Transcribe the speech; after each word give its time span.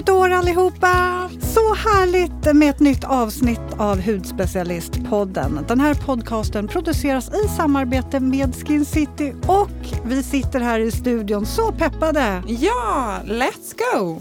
nytt 0.00 0.08
år 0.08 0.30
allihopa! 0.30 1.28
Så 1.40 1.74
härligt 1.74 2.56
med 2.56 2.70
ett 2.70 2.80
nytt 2.80 3.04
avsnitt 3.04 3.60
av 3.78 4.00
Hudspecialistpodden. 4.00 5.64
Den 5.68 5.80
här 5.80 5.94
podcasten 5.94 6.68
produceras 6.68 7.28
i 7.28 7.48
samarbete 7.56 8.20
med 8.20 8.54
Skin 8.54 8.84
City 8.84 9.34
och 9.46 9.70
vi 10.04 10.22
sitter 10.22 10.60
här 10.60 10.80
i 10.80 10.90
studion 10.90 11.46
så 11.46 11.72
peppade. 11.72 12.42
Ja, 12.46 13.20
let's 13.24 13.74
go! 13.76 14.20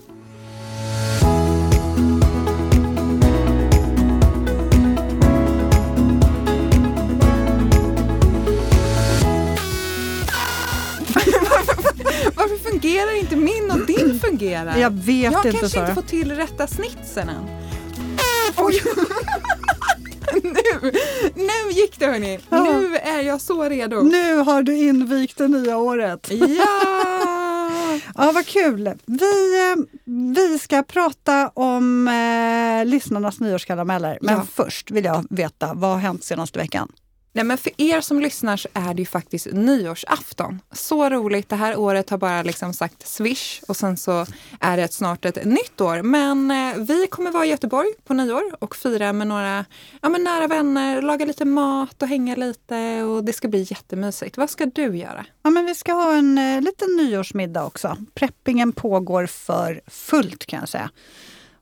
Varför 12.36 12.70
fungerar 12.70 13.20
inte 13.20 13.36
min 13.36 13.71
och 13.71 13.88
din 13.88 13.98
fungerar? 14.30 14.77
Jag 14.77 14.91
vet 14.93 15.24
jag 15.32 15.46
inte 15.46 15.51
kanske 15.51 15.69
Sara. 15.69 15.83
inte 15.89 15.96
får 16.01 16.07
till 16.10 16.36
rätta 16.36 16.68
snitsen 16.68 17.29
än. 17.29 17.46
Oj. 18.57 18.82
nu, 20.43 20.92
nu 21.36 21.71
gick 21.71 22.00
det 22.00 22.06
hörni. 22.06 22.39
Ja. 22.50 22.64
Nu 22.64 22.96
är 22.96 23.21
jag 23.21 23.42
så 23.42 23.64
redo. 23.70 24.01
Nu 24.01 24.36
har 24.37 24.64
du 24.64 24.78
invigt 24.78 25.37
det 25.37 25.47
nya 25.47 25.78
året. 25.78 26.28
Ja! 26.32 26.96
Ja, 28.15 28.32
vad 28.32 28.46
kul! 28.46 28.93
Vi, 29.06 29.71
eh, 29.71 29.75
vi 30.36 30.59
ska 30.59 30.84
prata 30.84 31.48
om 31.54 32.08
eh, 32.08 32.86
lyssnarnas 32.86 33.39
nyårskarameller. 33.39 34.17
Men 34.22 34.36
Ja. 34.36 34.45
först 34.53 34.92
vill 34.92 35.06
jag 35.06 35.25
veta, 35.30 35.73
vad 35.73 35.89
har 35.92 35.98
hänt 35.98 36.23
senaste 36.23 36.59
veckan? 36.59 36.92
Nej, 37.33 37.45
men 37.45 37.58
för 37.58 37.72
er 37.78 38.02
som 38.02 38.19
lyssnar 38.19 38.58
så 38.58 38.69
är 38.73 38.94
det 38.94 39.02
ju 39.02 39.06
faktiskt 39.06 39.47
nyårsafton. 39.52 40.61
Så 40.72 41.09
roligt. 41.09 41.50
Det 41.50 41.56
här 41.56 41.80
året 41.80 42.09
har 42.09 42.17
bara 42.17 42.44
liksom 42.44 42.73
sagt 42.73 43.08
swish 43.08 43.61
och 43.67 43.78
sen 43.78 43.97
så 43.97 44.25
är 44.59 44.78
det 44.78 44.94
snart 44.94 45.25
ett 45.25 45.45
nytt 45.45 45.81
år. 45.81 46.02
Men 46.02 46.52
eh, 46.52 46.78
vi 46.78 47.08
kommer 47.08 47.31
vara 47.31 47.45
i 47.45 47.50
Göteborg 47.50 47.90
på 48.03 48.14
nyår 48.14 48.44
och 48.59 48.76
fira 48.76 49.14
med 49.14 49.28
några 49.28 49.66
ja, 50.02 50.09
men 50.09 50.23
nära 50.23 50.48
vänner, 50.48 51.02
laga 51.02 51.26
lite 51.26 51.45
mat 51.45 52.02
och 52.02 52.08
hänga 52.08 52.36
lite 52.36 53.03
och 53.03 53.23
det 53.23 53.34
ska 53.34 53.48
bli 53.48 53.68
jättemysigt. 53.70 54.38
Vad 54.38 54.50
ska 54.50 54.66
du 54.66 54.98
göra? 54.98 55.25
Ja, 55.44 55.50
men 55.50 55.66
vi 55.66 55.75
ska 55.75 55.94
ha 55.94 56.14
en 56.14 56.38
eh, 56.38 56.62
liten 56.62 56.96
nyårsmiddag 56.98 57.66
också. 57.66 57.98
Preppingen 58.14 58.72
pågår 58.72 59.25
för 59.25 59.81
fullt 59.88 60.46
kan 60.46 60.59
jag 60.59 60.70
säga. 60.70 60.90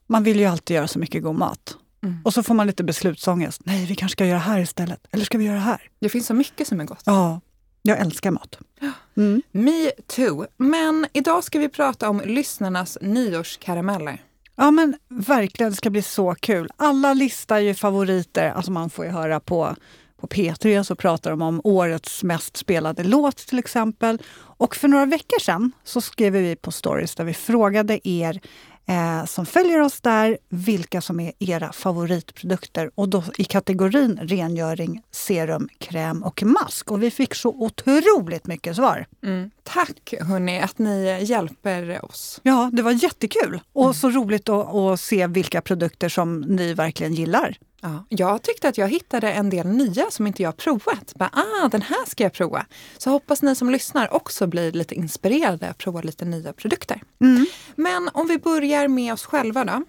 Man 0.08 0.24
vill 0.24 0.40
ju 0.40 0.46
alltid 0.46 0.76
göra 0.76 0.88
så 0.88 1.00
mycket 1.00 1.24
god 1.24 1.36
mat. 1.36 1.77
Mm. 2.08 2.20
Och 2.24 2.34
så 2.34 2.44
får 2.44 2.54
man 2.54 2.68
lite 2.68 2.84
beslutsångest. 2.84 3.62
Nej, 3.66 3.86
vi 3.86 3.96
kanske 3.96 4.14
ska 4.14 4.26
göra 4.26 4.40
här 4.40 4.60
istället. 4.60 5.08
Eller 5.12 5.26
ska 5.26 5.38
vi 5.38 5.46
göra 5.46 5.60
här? 5.60 5.82
Det 6.00 6.10
finns 6.10 6.28
så 6.28 6.34
mycket 6.34 6.68
som 6.68 6.80
är 6.80 6.86
gott. 6.86 7.04
Ja, 7.06 7.42
jag 7.82 8.00
älskar 8.00 8.32
mat. 8.32 8.60
Mm. 9.18 9.42
Me 9.52 9.92
too. 10.08 10.46
Men 10.58 11.08
idag 11.14 11.44
ska 11.44 11.60
vi 11.60 11.70
prata 11.70 12.10
om 12.10 12.22
lyssnarnas 12.26 12.98
nyårskarameller. 13.02 14.22
Ja 14.56 14.72
men 14.72 14.96
verkligen, 15.10 15.72
det 15.72 15.76
ska 15.76 15.90
bli 15.90 16.02
så 16.02 16.36
kul. 16.36 16.70
Alla 16.78 17.14
listar 17.14 17.58
ju 17.58 17.74
favoriter, 17.74 18.50
alltså 18.50 18.72
man 18.72 18.90
får 18.90 19.06
ju 19.06 19.12
höra 19.12 19.40
på, 19.40 19.76
på 20.22 20.28
P3 20.28 20.84
så 20.84 20.96
pratar 20.96 21.32
de 21.32 21.42
om 21.42 21.62
årets 21.64 22.24
mest 22.24 22.58
spelade 22.58 23.04
låt 23.04 23.38
till 23.38 23.60
exempel. 23.60 24.22
Och 24.38 24.76
för 24.76 24.88
några 24.88 25.06
veckor 25.06 25.40
sedan 25.40 25.72
så 25.84 26.02
skrev 26.02 26.34
vi 26.34 26.56
på 26.56 26.72
stories 26.72 27.16
där 27.16 27.24
vi 27.24 27.34
frågade 27.34 28.08
er 28.10 28.42
eh, 28.88 29.26
som 29.26 29.46
följer 29.46 29.80
oss 29.80 30.02
där 30.02 30.38
vilka 30.50 31.02
som 31.02 31.20
är 31.20 31.34
era 31.40 31.72
favoritprodukter 31.72 32.92
och 32.96 33.10
då 33.10 33.24
i 33.38 33.44
kategorin 33.44 34.20
rengöring, 34.22 35.02
serum, 35.12 35.70
kräm 35.78 36.24
och 36.24 36.44
mask. 36.44 36.92
Och 36.92 37.04
vi 37.04 37.12
fick 37.12 37.36
så 37.36 37.50
otroligt 37.50 38.48
mycket 38.48 38.76
svar. 38.76 39.06
Mm. 39.24 39.52
Tack 39.64 40.14
hörni 40.22 40.62
att 40.62 40.78
ni 40.78 41.24
hjälper 41.24 42.06
oss. 42.06 42.40
Ja, 42.44 42.70
det 42.74 42.82
var 42.82 42.92
jättekul 42.92 43.60
och 43.74 43.96
så 43.96 44.10
roligt 44.10 44.50
att, 44.50 44.76
att 44.76 45.00
se 45.00 45.28
vilka 45.28 45.62
produkter 45.62 46.10
som 46.10 46.42
ni 46.42 46.74
verkligen 46.74 47.14
gillar. 47.14 47.58
Ja, 47.82 48.06
jag 48.10 48.42
tyckte 48.42 48.70
att 48.70 48.78
jag 48.78 48.88
hittade 48.88 49.32
en 49.32 49.50
del 49.50 49.68
nya 49.68 50.06
som 50.12 50.28
inte 50.28 50.44
jag 50.44 50.58
provat. 50.58 51.14
Bara, 51.16 51.30
ah, 51.34 51.68
den 51.68 51.82
här 51.82 52.06
ska 52.06 52.24
jag 52.24 52.34
prova. 52.34 52.66
Så 52.98 53.10
hoppas 53.10 53.42
ni 53.42 53.56
som 53.56 53.70
lyssnar 53.70 54.14
också 54.14 54.48
blir 54.48 54.72
lite 54.72 54.96
inspirerade 54.96 55.70
att 55.70 55.78
prova 55.78 56.02
lite 56.02 56.26
nya 56.26 56.54
produkter. 56.54 57.02
Mm. 57.22 57.46
Men 57.76 58.10
om 58.14 58.28
vi 58.28 58.38
börjar 58.38 58.88
med 58.88 59.14
oss 59.14 59.26
själva 59.26 59.66
då. 59.66 59.84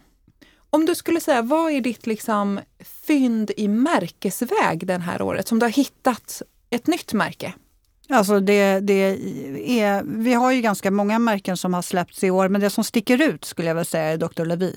Om 0.71 0.87
du 0.87 0.95
skulle 0.95 1.21
säga, 1.21 1.43
vad 1.43 1.73
är 1.73 1.81
ditt 1.81 2.07
liksom 2.07 2.61
fynd 3.07 3.51
i 3.57 3.69
märkesväg 3.69 4.87
den 4.87 5.01
här 5.01 5.23
året? 5.23 5.49
Som 5.49 5.59
du 5.59 5.67
har 5.67 5.71
hittat 5.71 6.43
ett 6.71 6.87
nytt 6.87 7.12
märke? 7.12 7.55
Alltså 8.09 8.41
det, 8.41 8.81
det 8.81 9.19
är, 9.81 10.03
vi 10.05 10.35
har 10.35 10.53
ju 10.53 10.61
ganska 10.61 10.91
många 10.91 11.19
märken 11.19 11.57
som 11.57 11.75
har 11.75 11.83
släppts 11.83 12.25
i 12.25 12.31
år 12.31 12.49
men 12.49 12.61
det 12.61 12.71
som 12.71 12.85
sticker 12.85 13.23
ut 13.23 13.45
skulle 13.45 13.69
jag 13.69 13.75
väl 13.75 13.87
säga 13.87 14.05
är 14.05 14.17
Dr. 14.17 14.45
Levi. 14.45 14.77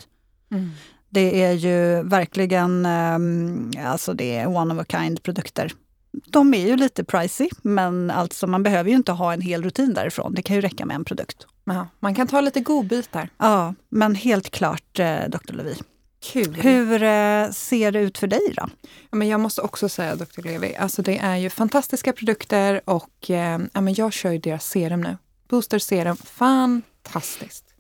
Det 1.13 1.43
är 1.43 1.53
ju 1.53 2.03
verkligen 2.03 2.85
ehm, 2.85 3.71
alltså 3.85 4.13
det 4.13 4.37
är 4.37 4.47
one 4.47 4.73
of 4.73 4.79
a 4.79 4.85
kind 4.89 5.23
produkter. 5.23 5.71
De 6.11 6.53
är 6.53 6.67
ju 6.67 6.75
lite 6.75 7.03
pricey 7.03 7.49
men 7.61 8.11
alltså 8.11 8.47
man 8.47 8.63
behöver 8.63 8.89
ju 8.89 8.95
inte 8.95 9.11
ha 9.11 9.33
en 9.33 9.41
hel 9.41 9.63
rutin 9.63 9.93
därifrån. 9.93 10.33
Det 10.33 10.41
kan 10.41 10.55
ju 10.55 10.61
räcka 10.61 10.85
med 10.85 10.95
en 10.95 11.05
produkt. 11.05 11.47
Ja, 11.65 11.87
man 11.99 12.15
kan 12.15 12.27
ta 12.27 12.41
lite 12.41 12.59
godbitar. 12.59 13.29
Ja, 13.37 13.73
men 13.89 14.15
helt 14.15 14.51
klart 14.51 14.99
eh, 14.99 15.19
Dr. 15.27 15.53
Levi. 15.53 15.75
Kul. 16.23 16.55
Hur 16.55 17.03
eh, 17.03 17.51
ser 17.51 17.91
det 17.91 17.99
ut 17.99 18.17
för 18.17 18.27
dig 18.27 18.53
då? 18.55 18.69
Ja, 19.09 19.17
men 19.17 19.27
jag 19.27 19.39
måste 19.39 19.61
också 19.61 19.89
säga 19.89 20.15
Dr. 20.15 20.41
Levi, 20.41 20.75
alltså 20.75 21.01
det 21.01 21.17
är 21.17 21.35
ju 21.35 21.49
fantastiska 21.49 22.13
produkter 22.13 22.81
och 22.85 23.29
eh, 23.29 23.59
ja, 23.73 23.81
men 23.81 23.93
jag 23.93 24.13
kör 24.13 24.31
ju 24.31 24.37
deras 24.37 24.65
serum 24.65 25.01
nu. 25.01 25.17
Booster 25.49 25.79
serum, 25.79 26.17
fantastiskt. 26.17 27.70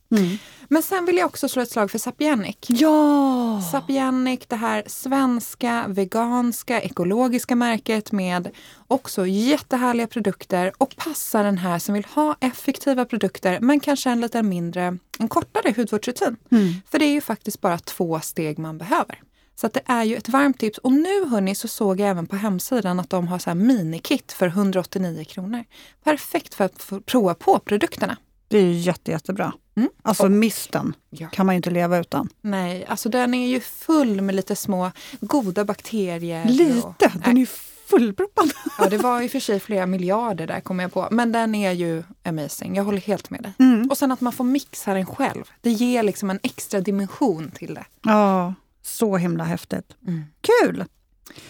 Men 0.67 0.83
sen 0.83 1.05
vill 1.05 1.17
jag 1.17 1.25
också 1.25 1.49
slå 1.49 1.61
ett 1.61 1.71
slag 1.71 1.91
för 1.91 1.99
Sapienic. 1.99 2.57
Ja! 2.67 3.61
Sapienic, 3.71 4.39
det 4.47 4.55
här 4.55 4.83
svenska, 4.87 5.85
veganska, 5.87 6.81
ekologiska 6.81 7.55
märket 7.55 8.11
med 8.11 8.49
också 8.87 9.27
jättehärliga 9.27 10.07
produkter 10.07 10.71
och 10.77 10.95
passar 10.95 11.43
den 11.43 11.57
här 11.57 11.79
som 11.79 11.93
vill 11.93 12.05
ha 12.05 12.35
effektiva 12.39 13.05
produkter 13.05 13.59
men 13.61 13.79
kanske 13.79 14.09
en 14.09 14.21
lite 14.21 14.43
mindre, 14.43 14.97
en 15.19 15.27
kortare 15.27 15.73
hudvårdsrutin. 15.77 16.35
Mm. 16.51 16.73
För 16.91 16.99
det 16.99 17.05
är 17.05 17.13
ju 17.13 17.21
faktiskt 17.21 17.61
bara 17.61 17.77
två 17.77 18.19
steg 18.19 18.59
man 18.59 18.77
behöver. 18.77 19.21
Så 19.55 19.67
det 19.67 19.81
är 19.85 20.03
ju 20.03 20.15
ett 20.15 20.29
varmt 20.29 20.59
tips. 20.59 20.77
Och 20.77 20.91
nu 20.91 21.25
hörni 21.25 21.55
så 21.55 21.67
såg 21.67 21.99
jag 21.99 22.09
även 22.09 22.27
på 22.27 22.35
hemsidan 22.35 22.99
att 22.99 23.09
de 23.09 23.27
har 23.27 23.39
så 23.39 23.49
här 23.49 23.55
minikit 23.55 24.31
för 24.31 24.47
189 24.47 25.23
kronor. 25.23 25.63
Perfekt 26.03 26.53
för 26.53 26.65
att 26.65 27.05
prova 27.05 27.33
på 27.33 27.59
produkterna. 27.59 28.17
Det 28.51 28.57
är 28.57 28.63
ju 28.65 28.73
jätte, 28.73 29.11
jättebra. 29.11 29.53
Mm. 29.75 29.89
Alltså 30.01 30.29
misten 30.29 30.93
Ja. 31.09 31.27
kan 31.29 31.45
man 31.45 31.55
ju 31.55 31.57
inte 31.57 31.69
leva 31.69 31.97
utan. 31.97 32.29
Nej, 32.41 32.85
alltså 32.85 33.09
den 33.09 33.33
är 33.33 33.47
ju 33.47 33.59
full 33.59 34.21
med 34.21 34.35
lite 34.35 34.55
små 34.55 34.91
goda 35.21 35.65
bakterier. 35.65 36.45
Lite, 36.45 36.87
Och, 36.87 36.93
den 37.23 37.37
är 37.37 37.39
ju 37.41 37.45
fullproppad. 37.85 38.51
ja, 38.79 38.89
det 38.89 38.97
var 38.97 39.21
i 39.21 39.27
och 39.27 39.31
för 39.31 39.39
sig 39.39 39.59
flera 39.59 39.85
miljarder 39.85 40.47
där 40.47 40.59
kom 40.59 40.79
jag 40.79 40.93
på. 40.93 41.07
Men 41.11 41.31
den 41.31 41.55
är 41.55 41.71
ju 41.71 42.03
amazing. 42.23 42.75
Jag 42.75 42.83
håller 42.83 43.01
helt 43.01 43.29
med 43.29 43.41
dig. 43.43 43.53
Mm. 43.59 43.89
Och 43.89 43.97
sen 43.97 44.11
att 44.11 44.21
man 44.21 44.33
får 44.33 44.43
mixa 44.43 44.93
den 44.93 45.05
själv. 45.05 45.43
Det 45.61 45.71
ger 45.71 46.03
liksom 46.03 46.29
en 46.29 46.39
extra 46.43 46.81
dimension 46.81 47.51
till 47.51 47.73
det. 47.73 47.85
Ja, 48.03 48.53
så 48.81 49.17
himla 49.17 49.43
häftigt. 49.43 49.95
Mm. 50.07 50.23
Kul! 50.41 50.85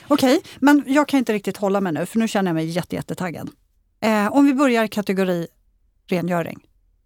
Okej, 0.08 0.42
men 0.60 0.84
jag 0.88 1.08
kan 1.08 1.18
inte 1.18 1.34
riktigt 1.34 1.58
hålla 1.58 1.82
mig 1.82 1.94
nu 1.94 2.06
för 2.06 2.20
nu 2.20 2.28
känner 2.28 2.50
jag 2.50 2.56
mig 2.56 2.66
jätte, 2.66 2.96
jättetaggad. 2.96 3.50
Eh, 4.02 4.28
om 4.34 4.46
vi 4.46 4.54
börjar 4.54 4.88
kategori 4.88 5.48
rengöring. 6.08 6.60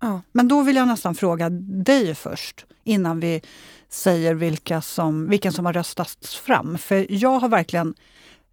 Ja. 0.06 0.22
Men 0.32 0.48
då 0.48 0.62
vill 0.62 0.76
jag 0.76 0.88
nästan 0.88 1.16
fråga 1.16 1.50
dig 1.50 2.16
först 2.16 2.66
innan 2.84 3.20
vi 3.20 3.42
säger 3.90 4.34
vilka 4.34 4.82
som, 4.82 5.28
vilken 5.28 5.54
som 5.54 5.66
har 5.66 5.74
röstats 5.74 6.36
fram. 6.36 6.78
För 6.78 7.06
jag 7.10 7.40
har 7.40 7.50
verkligen 7.50 7.94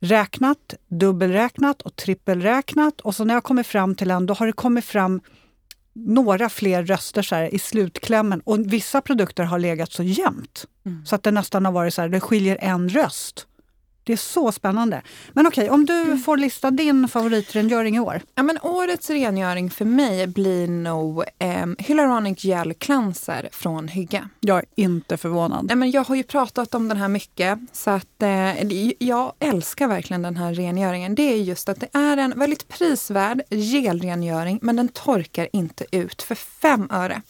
räknat, 0.01 0.75
dubbelräknat 0.89 1.83
och 1.83 1.97
trippelräknat 1.97 3.01
och 3.01 3.15
så 3.15 3.25
när 3.25 3.35
jag 3.35 3.45
kommer 3.45 3.63
fram 3.63 3.95
till 3.95 4.11
en, 4.11 4.27
då 4.27 4.35
har 4.35 4.47
det 4.47 4.53
kommit 4.53 4.85
fram 4.85 5.21
några 5.95 6.49
fler 6.49 6.83
röster 6.85 7.23
så 7.23 7.35
här, 7.35 7.55
i 7.55 7.59
slutklämmen 7.59 8.41
och 8.41 8.73
vissa 8.73 9.01
produkter 9.01 9.45
har 9.45 9.59
legat 9.59 9.93
så 9.93 10.03
jämnt. 10.03 10.65
Mm. 10.87 11.07
Så 11.07 11.15
att 11.15 11.23
det 11.23 11.31
nästan 11.31 11.65
har 11.65 11.73
varit 11.73 11.95
så 11.95 12.03
här, 12.03 12.09
det 12.09 12.21
skiljer 12.21 12.59
en 12.61 12.89
röst. 12.89 13.47
Det 14.05 14.13
är 14.13 14.17
så 14.17 14.53
spännande. 14.53 15.03
Men 15.33 15.47
okej, 15.47 15.71
om 15.71 15.85
du 15.87 16.03
Mm. 16.03 16.19
får 16.19 16.37
lista 16.37 16.71
din 16.71 17.09
favoritrengöring 17.09 17.97
i 17.97 18.01
år. 18.01 18.21
Ja, 18.35 18.43
men 18.43 18.59
årets 18.63 19.11
rengöring 19.11 19.71
för 19.71 19.85
mig 19.85 20.27
blir 20.27 20.69
nog 20.69 21.25
eh, 21.39 21.67
Hyaluronic 21.79 22.45
Gel 22.45 22.75
Cleanser 22.75 23.49
från 23.53 23.89
Hygge. 23.89 24.29
Jag 24.41 24.59
är 24.59 24.65
inte 24.75 25.17
förvånad. 25.17 25.65
Nej, 25.67 25.77
men 25.77 25.91
jag 25.91 26.05
har 26.05 26.15
ju 26.17 26.23
pratat 26.23 26.75
om 26.75 26.89
den 26.89 26.97
här 26.97 27.09
mycket 27.09 27.59
så 27.73 27.91
att 27.91 28.23
eh, 28.23 28.63
jag 28.99 29.33
älskar 29.39 29.89
verkligen 29.89 30.23
den 30.23 30.37
här 30.37 30.55
rengöringen. 30.55 31.15
Det 31.15 31.23
är 31.33 31.37
just 31.37 31.69
att 31.69 31.81
det 31.81 31.89
är 31.93 32.17
en 32.17 32.39
väldigt 32.39 32.69
prisvärd 32.69 33.43
gelrengöring 33.51 34.59
men 34.63 34.77
den 34.77 34.89
torkar 34.89 35.49
inte 35.53 35.85
ut 35.93 36.23
för 36.23 36.35
fem 36.35 36.89
öre. 36.93 37.23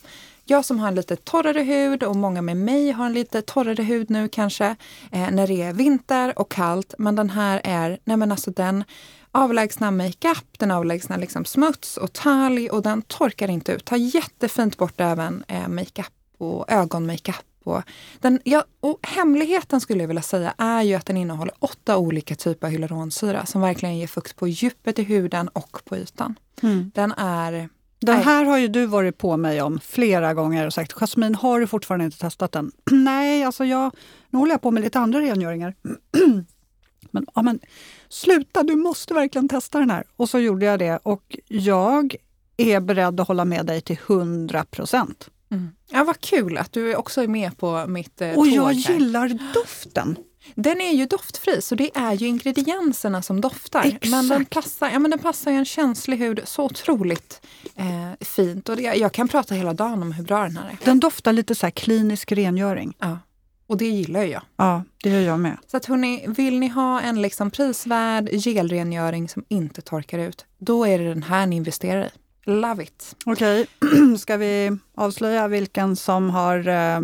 Jag 0.44 0.64
som 0.64 0.78
har 0.78 0.88
en 0.88 0.94
lite 0.94 1.16
torrare 1.16 1.60
hud 1.60 2.02
och 2.02 2.16
många 2.16 2.42
med 2.42 2.56
mig 2.56 2.90
har 2.90 3.06
en 3.06 3.12
lite 3.12 3.42
torrare 3.42 3.82
hud 3.82 4.10
nu 4.10 4.28
kanske 4.28 4.76
eh, 5.12 5.30
när 5.30 5.46
det 5.46 5.62
är 5.62 5.72
vinter 5.72 6.38
och 6.38 6.50
kallt. 6.50 6.94
Men 6.98 7.16
den 7.16 7.30
här 7.30 7.60
är, 7.64 7.98
nej 8.04 8.16
men 8.16 8.32
alltså 8.32 8.50
den 8.50 8.84
avlägsnar 9.32 9.90
makeup, 9.90 10.58
den 10.58 10.70
avlägsnar 10.70 11.18
liksom 11.18 11.44
smuts 11.44 11.96
och 11.96 12.12
talg 12.12 12.72
och 12.72 12.82
den 12.82 13.02
torkar 13.02 13.50
inte 13.50 13.72
ut. 13.72 13.84
Tar 13.84 13.96
jättefint 13.96 14.76
bort 14.76 15.00
även 15.00 15.44
eh, 15.48 15.68
makeup 15.68 16.12
och 16.38 16.72
ögonmakeup. 16.72 17.36
Och, 17.64 17.82
den, 18.20 18.40
ja, 18.44 18.64
och 18.80 18.98
hemligheten 19.02 19.80
skulle 19.80 20.02
jag 20.02 20.08
vilja 20.08 20.22
säga 20.22 20.54
är 20.58 20.82
ju 20.82 20.94
att 20.94 21.06
den 21.06 21.16
innehåller 21.16 21.54
åtta 21.58 21.96
olika 21.96 22.34
typer 22.34 22.66
av 22.66 22.70
hyaluronsyra 22.70 23.46
som 23.46 23.60
verkligen 23.60 23.98
ger 23.98 24.06
fukt 24.06 24.36
på 24.36 24.48
djupet 24.48 24.98
i 24.98 25.02
huden 25.02 25.48
och 25.48 25.80
på 25.84 25.96
ytan. 25.96 26.34
Mm. 26.62 26.90
Den 26.94 27.12
är 27.12 27.68
Den 28.06 28.22
här 28.22 28.44
har 28.44 28.58
ju 28.58 28.68
du 28.68 28.86
varit 28.86 29.18
på 29.18 29.36
mig 29.36 29.62
om 29.62 29.80
flera 29.80 30.34
gånger 30.34 30.66
och 30.66 30.72
sagt 30.72 30.92
Jasmin, 30.92 31.34
har 31.34 31.60
du 31.60 31.66
fortfarande 31.66 32.04
inte 32.04 32.18
testat 32.18 32.52
den? 32.52 32.72
Nej, 32.90 33.44
alltså 33.44 33.64
jag, 33.64 33.96
nu 34.30 34.38
håller 34.38 34.52
jag 34.52 34.60
på 34.60 34.70
med 34.70 34.82
lite 34.82 34.98
andra 34.98 35.20
rengöringar. 35.20 35.74
men, 37.10 37.26
ja, 37.34 37.42
men 37.42 37.60
sluta, 38.08 38.62
du 38.62 38.76
måste 38.76 39.14
verkligen 39.14 39.48
testa 39.48 39.78
den 39.78 39.90
här. 39.90 40.04
Och 40.16 40.28
så 40.28 40.38
gjorde 40.38 40.66
jag 40.66 40.78
det 40.78 40.98
och 41.02 41.36
jag 41.48 42.16
är 42.56 42.80
beredd 42.80 43.20
att 43.20 43.28
hålla 43.28 43.44
med 43.44 43.66
dig 43.66 43.80
till 43.80 43.98
100 44.06 44.64
procent. 44.64 45.28
Mm. 45.50 45.70
Ja, 45.90 46.04
vad 46.04 46.20
kul 46.20 46.58
att 46.58 46.72
du 46.72 46.94
också 46.94 47.22
är 47.22 47.28
med 47.28 47.56
på 47.58 47.86
mitt 47.86 48.20
eh, 48.20 48.38
Och 48.38 48.46
jag 48.46 48.64
här. 48.64 48.92
gillar 48.92 49.38
doften. 49.54 50.16
Den 50.54 50.80
är 50.80 50.92
ju 50.92 51.06
doftfri, 51.06 51.62
så 51.62 51.74
det 51.74 51.90
är 51.94 52.12
ju 52.12 52.26
ingredienserna 52.26 53.22
som 53.22 53.40
doftar. 53.40 53.84
Exakt. 53.84 54.10
Men 54.10 54.28
den 54.28 54.44
passar, 54.44 54.90
ja, 54.90 54.98
men 54.98 55.10
den 55.10 55.20
passar 55.20 55.50
ju 55.50 55.56
en 55.56 55.64
känslig 55.64 56.16
hud 56.16 56.40
så 56.44 56.64
otroligt 56.64 57.46
eh, 57.76 58.26
fint. 58.26 58.68
Och 58.68 58.76
det, 58.76 58.82
jag 58.82 59.12
kan 59.12 59.28
prata 59.28 59.54
hela 59.54 59.74
dagen 59.74 60.02
om 60.02 60.12
hur 60.12 60.24
bra 60.24 60.42
den 60.42 60.56
här 60.56 60.68
är. 60.68 60.78
Den 60.84 61.00
doftar 61.00 61.32
lite 61.32 61.54
så 61.54 61.66
här 61.66 61.70
klinisk 61.70 62.32
rengöring. 62.32 62.94
Ja. 62.98 63.18
Och 63.66 63.76
det 63.76 63.88
gillar 63.88 64.22
jag. 64.22 64.42
Ja, 64.56 64.84
det 65.02 65.10
gör 65.10 65.20
jag 65.20 65.40
med. 65.40 65.56
Så 65.66 65.76
att 65.76 65.84
hörni, 65.84 66.24
vill 66.28 66.58
ni 66.58 66.68
ha 66.68 67.00
en 67.00 67.22
liksom 67.22 67.50
prisvärd 67.50 68.28
gelrengöring 68.32 69.28
som 69.28 69.44
inte 69.48 69.82
torkar 69.82 70.18
ut, 70.18 70.46
då 70.58 70.86
är 70.86 70.98
det 70.98 71.08
den 71.08 71.22
här 71.22 71.46
ni 71.46 71.56
investerar 71.56 72.04
i. 72.04 72.10
Love 72.44 72.82
it! 72.82 73.16
Okej, 73.26 73.66
ska 74.18 74.36
vi 74.36 74.78
avslöja 74.94 75.48
vilken 75.48 75.96
som 75.96 76.30
har 76.30 76.68
eh, 76.68 77.00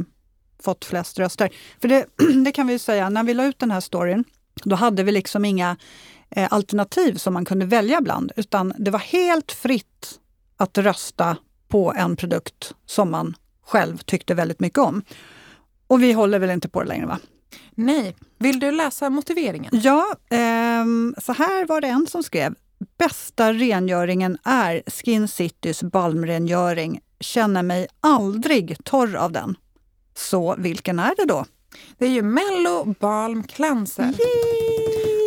fått 0.63 0.85
flest 0.85 1.19
röster? 1.19 1.51
För 1.81 1.89
det, 1.89 2.07
det 2.45 2.53
kan 2.53 2.67
vi 2.67 2.73
ju 2.73 2.79
säga, 2.79 3.09
när 3.09 3.23
vi 3.23 3.35
la 3.35 3.45
ut 3.45 3.59
den 3.59 3.71
här 3.71 3.81
storyn, 3.81 4.25
då 4.65 4.77
hade 4.77 5.03
vi 5.03 5.13
liksom 5.13 5.45
inga 5.45 5.77
eh, 6.31 6.49
alternativ 6.51 7.15
som 7.15 7.35
man 7.35 7.45
kunde 7.45 7.67
välja 7.67 8.01
bland, 8.01 8.33
utan 8.37 8.73
det 8.79 8.91
var 8.91 8.99
helt 8.99 9.53
fritt 9.53 10.19
att 10.57 10.79
rösta 10.79 11.37
på 11.69 11.93
en 11.97 12.17
produkt 12.17 12.75
som 12.87 13.11
man 13.11 13.37
själv 13.67 13.99
tyckte 13.99 14.35
väldigt 14.35 14.61
mycket 14.61 14.79
om. 14.79 15.03
Och 15.87 16.03
vi 16.03 16.13
håller 16.13 16.39
väl 16.39 16.51
inte 16.51 16.69
på 16.69 16.83
det 16.83 16.89
längre 16.89 17.07
va? 17.07 17.19
Nej, 17.75 18.17
vill 18.39 18.61
du 18.61 18.71
läsa 18.71 19.11
motiveringen? 19.11 19.71
Ja, 19.83 20.07
ehm, 20.31 21.15
så 21.19 21.33
här 21.33 21.67
var 21.67 21.81
det 21.81 21.89
en 21.89 22.07
som 22.07 22.23
skrev. 22.23 22.55
Bästa 22.99 23.53
rengöringen 23.53 24.39
är 24.45 24.83
Skin 24.87 25.29
Citys 25.29 25.83
balmrengöring. 25.83 27.01
Känner 27.21 27.63
mig 27.63 27.87
aldrig 28.01 28.85
torr 28.85 29.17
av 29.17 29.33
den. 29.33 29.57
Så 30.19 30.55
vilken 30.59 30.99
är 30.99 31.15
det 31.17 31.25
då? 31.25 31.45
Det 31.99 32.07
är 32.07 32.11
ju 32.11 32.23
Mello 32.23 32.95
Balm 33.01 33.43
Cleanser. 33.43 34.15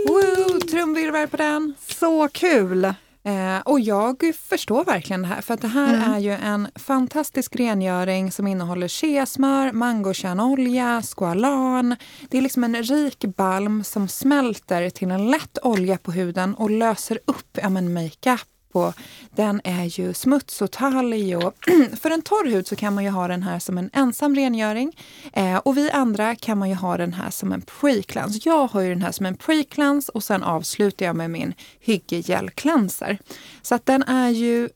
Woo, 0.08 0.60
trumvirvel 0.60 1.28
på 1.28 1.38
den! 1.38 1.74
Så 1.88 2.28
kul! 2.28 2.86
Eh, 3.24 3.60
och 3.66 3.80
jag 3.80 4.32
förstår 4.50 4.84
verkligen 4.86 5.22
det 5.22 5.28
här, 5.28 5.42
för 5.42 5.54
att 5.54 5.62
det 5.62 5.68
här 5.68 5.94
Mm. 5.96 6.14
är 6.14 6.20
ju 6.20 6.32
en 6.32 6.68
fantastisk 6.76 7.56
rengöring 7.56 8.32
som 8.32 8.48
innehåller 8.48 8.88
cheasmör, 8.88 9.72
mangokärnolja, 9.72 11.02
squalan. 11.16 11.96
Det 12.30 12.38
är 12.38 12.42
liksom 12.42 12.64
en 12.64 12.84
rik 12.84 13.26
balm 13.38 13.84
som 13.84 14.08
smälter 14.08 14.90
till 14.90 15.12
en 15.12 15.32
lätt 15.32 15.58
olja 15.64 15.98
på 15.98 16.12
huden 16.12 16.56
och 16.56 16.70
löser 16.70 17.20
upp 17.26 17.58
ja, 17.62 17.70
makeup. 17.70 18.42
Och 18.76 18.94
den 19.36 19.62
är 19.64 20.00
ju 20.00 20.14
smuts 20.14 20.62
och 20.62 20.72
talg. 20.72 21.36
Och 21.36 21.54
för 22.02 22.12
en 22.12 22.22
torr 22.22 22.52
hud 22.52 22.68
så 22.68 22.76
kan 22.76 22.96
man 22.96 23.04
ju 23.04 23.10
ha 23.10 23.28
den 23.28 23.44
här 23.44 23.60
som 23.60 23.78
en 23.78 23.90
ensam 23.94 24.36
rengöring. 24.36 24.98
Eh, 25.34 25.58
och 25.58 25.78
vi 25.78 25.92
andra 25.92 26.36
kan 26.36 26.58
man 26.58 26.70
ju 26.70 26.76
ha 26.76 26.98
den 26.98 27.14
här 27.14 27.30
som 27.30 27.52
en 27.52 27.62
pre-cleanse. 27.62 28.42
Jag 28.46 28.68
har 28.68 28.82
ju 28.82 28.90
den 28.90 29.02
här 29.02 29.12
som 29.12 29.26
en 29.26 29.38
pre-cleanse 29.38 30.10
och 30.10 30.24
sen 30.24 30.44
avslutar 30.44 31.06
jag 31.06 31.16
med 31.16 31.30
min 31.30 31.54
Hygge 31.80 32.50
cleanser. 32.56 33.18
Så 33.62 33.76
att 33.76 33.86
den 33.86 34.04
är 34.04 34.30
ju... 34.30 34.70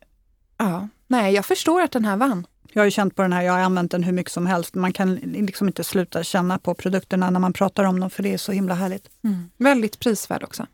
Ja, 0.57 0.87
nej, 1.07 1.33
jag 1.33 1.45
förstår 1.45 1.81
att 1.81 1.91
den 1.91 2.05
här 2.05 2.17
vann. 2.17 2.47
Jag 2.73 2.81
har 2.81 2.85
ju 2.85 2.91
känt 2.91 3.15
på 3.15 3.21
den 3.21 3.33
här, 3.33 3.41
jag 3.41 3.53
har 3.53 3.59
använt 3.59 3.91
den 3.91 4.03
hur 4.03 4.11
mycket 4.11 4.31
som 4.31 4.45
helst. 4.45 4.75
Man 4.75 4.93
kan 4.93 5.15
liksom 5.15 5.67
inte 5.67 5.83
sluta 5.83 6.23
känna 6.23 6.59
på 6.59 6.73
produkterna 6.73 7.29
när 7.29 7.39
man 7.39 7.53
pratar 7.53 7.83
om 7.83 7.99
dem, 7.99 8.09
för 8.09 8.23
det 8.23 8.33
är 8.33 8.37
så 8.37 8.51
himla 8.51 8.73
härligt. 8.73 9.09
Väldigt 9.57 9.99
prisvärd 9.99 10.43
också. 10.43 10.65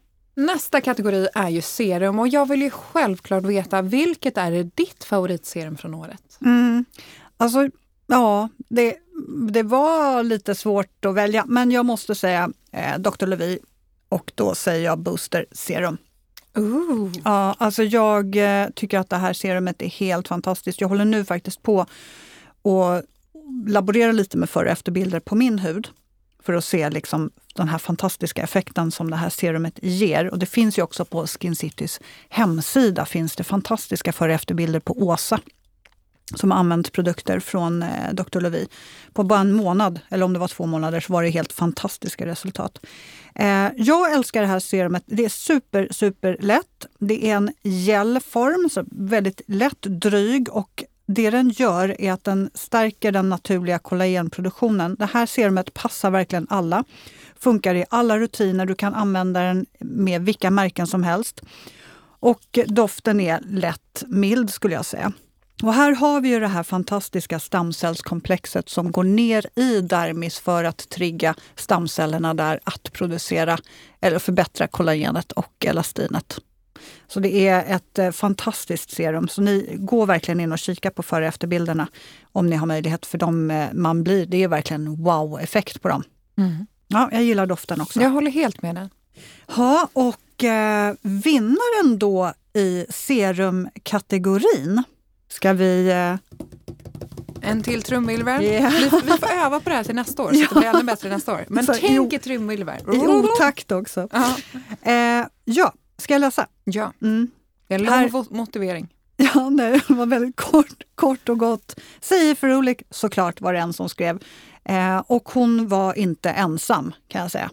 Nästa 0.42 0.82
kategori 0.82 1.28
är 1.34 1.50
ju 1.50 1.62
serum 1.62 2.20
och 2.20 2.28
jag 2.28 2.50
vill 2.50 2.62
ju 2.62 2.70
självklart 2.70 3.44
veta 3.44 3.82
vilket 3.82 4.38
är 4.38 4.64
ditt 4.76 5.04
favoritserum 5.04 5.78
från 5.78 5.94
året? 5.94 6.38
Mm. 6.42 6.86
Alltså, 7.38 7.70
ja, 8.08 8.50
det, 8.70 8.96
det 9.52 9.64
var 9.64 10.24
lite 10.24 10.56
svårt 10.56 11.06
att 11.06 11.16
välja, 11.16 11.46
men 11.48 11.72
jag 11.72 11.86
måste 11.86 12.16
säga 12.16 12.50
eh, 12.72 13.00
Dr. 13.00 13.26
Levi 13.26 13.60
och 14.10 14.32
då 14.36 14.56
säger 14.56 14.86
jag 14.86 15.00
Booster 15.00 15.46
Serum. 15.52 15.98
Ooh. 16.56 17.12
Ja, 17.24 17.56
alltså 17.58 17.84
jag 17.84 18.36
eh, 18.36 18.70
tycker 18.70 19.00
att 19.00 19.10
det 19.10 19.18
här 19.18 19.34
serumet 19.34 19.82
är 19.82 19.90
helt 19.90 20.28
fantastiskt. 20.28 20.82
Jag 20.82 20.88
håller 20.88 21.06
nu 21.06 21.26
faktiskt 21.26 21.64
på 21.64 21.86
och 22.62 23.04
laborera 23.68 24.12
lite 24.12 24.38
med 24.38 24.50
före 24.50 24.66
och 24.66 24.72
efterbilder 24.72 25.20
på 25.20 25.36
min 25.36 25.60
hud 25.60 25.90
för 26.44 26.54
att 26.54 26.66
se 26.66 26.90
liksom 26.90 27.32
den 27.56 27.68
här 27.68 27.78
fantastiska 27.78 28.44
effekten 28.44 28.92
som 28.92 29.10
det 29.10 29.16
här 29.16 29.30
serumet 29.30 29.80
ger. 29.82 30.30
Och 30.30 30.40
det 30.40 30.46
finns 30.46 30.78
ju 30.78 30.82
också 30.82 31.06
på 31.06 31.28
Skin 31.28 31.56
Citys 31.56 32.00
hemsida 32.30 33.06
finns 33.06 33.36
det 33.36 33.44
fantastiska 33.44 34.14
före 34.14 34.30
och 34.30 34.36
efterbilder 34.36 34.80
på 34.80 34.94
Åsa 34.94 35.40
som 36.36 36.52
har 36.52 36.58
använt 36.58 36.92
produkter 36.92 37.40
från 37.40 37.84
eh, 37.84 38.14
Dr. 38.14 38.40
Lovi. 38.40 38.68
På 39.14 39.24
bara 39.24 39.40
en 39.40 39.54
månad, 39.54 40.00
eller 40.10 40.26
om 40.26 40.34
det 40.34 40.40
var 40.40 40.48
två 40.48 40.66
månader, 40.66 41.00
så 41.00 41.14
var 41.14 41.24
det 41.24 41.30
helt 41.30 41.54
fantastiska 41.54 42.26
resultat. 42.26 42.86
Eh, 43.36 43.68
jag 43.76 44.14
älskar 44.14 44.42
det 44.42 44.48
här 44.48 44.60
serumet. 44.60 45.04
Det 45.06 45.26
är 45.26 45.30
super, 45.30 45.88
super 45.92 46.38
lätt. 46.40 46.86
Det 47.00 47.30
är 47.30 47.36
en 47.36 47.54
gelform, 47.64 48.70
så 48.70 48.84
väldigt 48.92 49.42
lätt, 49.48 49.82
dryg 49.82 50.50
och 50.52 50.84
det 51.06 51.30
den 51.30 51.50
gör 51.50 52.02
är 52.02 52.12
att 52.12 52.24
den 52.24 52.50
stärker 52.54 53.12
den 53.12 53.30
naturliga 53.30 53.80
kollagenproduktionen. 53.80 54.96
Det 55.00 55.06
här 55.06 55.26
serumet 55.26 55.74
passar 55.74 56.12
verkligen 56.12 56.48
alla. 56.50 56.84
Funkar 57.40 57.76
i 57.76 57.86
alla 57.90 58.20
rutiner. 58.20 58.66
Du 58.66 58.76
kan 58.76 58.94
använda 58.94 59.40
den 59.40 59.66
med 59.80 60.22
vilka 60.22 60.52
märken 60.52 60.88
som 60.88 61.04
helst. 61.04 61.42
Och 62.20 62.60
doften 62.66 63.20
är 63.20 63.40
lätt 63.42 64.04
mild 64.08 64.50
skulle 64.50 64.74
jag 64.74 64.86
säga. 64.86 65.14
Och 65.64 65.74
här 65.74 65.96
har 65.96 66.22
vi 66.22 66.30
ju 66.30 66.40
det 66.40 66.48
här 66.48 66.64
fantastiska 66.64 67.40
stamcellskomplexet 67.40 68.70
som 68.70 68.92
går 68.92 69.04
ner 69.04 69.46
i 69.56 69.82
dermis 69.82 70.40
för 70.40 70.64
att 70.64 70.90
trigga 70.90 71.36
stamcellerna 71.56 72.34
där 72.34 72.60
att 72.64 72.94
producera 72.94 73.58
eller 74.02 74.20
förbättra 74.20 74.68
kollagenet 74.68 75.32
och 75.32 75.66
elastinet. 75.66 76.40
Så 77.14 77.20
det 77.20 77.48
är 77.48 77.76
ett 77.76 78.00
eh, 78.00 78.12
fantastiskt 78.12 78.92
serum. 78.92 79.28
Så 79.28 79.42
ni 79.42 79.76
går 79.80 80.06
verkligen 80.06 80.40
in 80.40 80.52
och 80.52 80.60
kika 80.60 80.92
på 80.92 81.04
före 81.04 81.22
och 81.24 81.28
efterbilderna 81.28 81.88
om 82.32 82.48
ni 82.48 82.56
har 82.56 82.68
möjlighet. 82.68 83.06
För 83.06 83.18
de 83.18 83.52
eh, 83.52 83.68
man 83.74 84.04
blir, 84.04 84.26
det 84.26 84.44
är 84.44 84.48
verkligen 84.48 85.04
wow-effekt 85.04 85.82
på 85.82 85.88
dem. 85.88 86.04
Mm. 86.38 86.66
Ja, 86.88 87.10
jag 87.12 87.24
gillar 87.24 87.46
doften 87.46 87.82
också. 87.82 88.02
Jag 88.02 88.10
håller 88.10 88.32
helt 88.32 88.62
med 88.62 88.76
dig. 88.76 88.90
Ja, 89.56 89.90
och 89.94 90.44
eh, 90.44 90.94
vinnaren 91.02 92.00
då 92.00 92.34
i 92.54 92.86
serumkategorin 92.90 94.84
ska 95.30 95.54
vi... 95.54 95.90
Eh, 95.90 96.16
En 97.50 97.64
till 97.64 97.82
trumvirvel. 97.82 98.44
Yeah. 98.44 98.72
Vi, 98.72 98.84
vi 98.84 98.90
får 99.18 99.32
öva 99.46 99.60
på 99.60 99.70
det 99.70 99.76
här 99.76 99.84
till 99.84 99.96
nästa 99.96 100.24
år 100.24 100.34
så 100.34 100.44
att 100.44 100.50
det 100.50 100.56
blir 100.60 100.70
ännu 100.70 100.84
bättre 100.84 101.10
nästa 101.10 101.34
år. 101.34 101.46
Men 101.48 101.66
Så, 101.66 101.74
tänk 101.74 101.92
jo. 101.92 102.10
ett 102.12 102.24
trumvirvel. 102.24 102.82
I 102.94 102.98
otakt 102.98 103.72
också. 103.72 104.08
Ja. 104.12 104.36
Eh, 104.92 105.26
ja, 105.46 105.74
ska 106.02 106.14
jag 106.14 106.20
läsa? 106.22 106.48
ja, 106.64 106.94
Mm. 107.02 107.32
det 107.68 107.74
är 107.76 107.80
en 107.80 107.86
lång 107.86 107.94
Här- 107.94 108.34
motivering. 108.36 108.88
Ja, 109.36 109.50
nej, 109.50 109.82
det 109.88 109.94
var 109.94 110.06
väldigt 110.06 110.36
kort, 110.36 110.84
kort 110.96 111.30
och 111.30 111.38
gott. 111.40 111.80
Säger 112.02 112.36
för 112.36 112.48
roligt, 112.48 112.82
såklart 112.90 113.42
var 113.42 113.54
det 113.54 113.60
en 113.60 113.74
som 113.74 113.90
skrev. 113.90 114.20
Eh, 114.64 114.98
och 115.08 115.30
hon 115.30 115.68
var 115.68 115.98
inte 115.98 116.30
ensam 116.30 116.94
kan 117.08 117.22
jag 117.22 117.32
säga. 117.32 117.50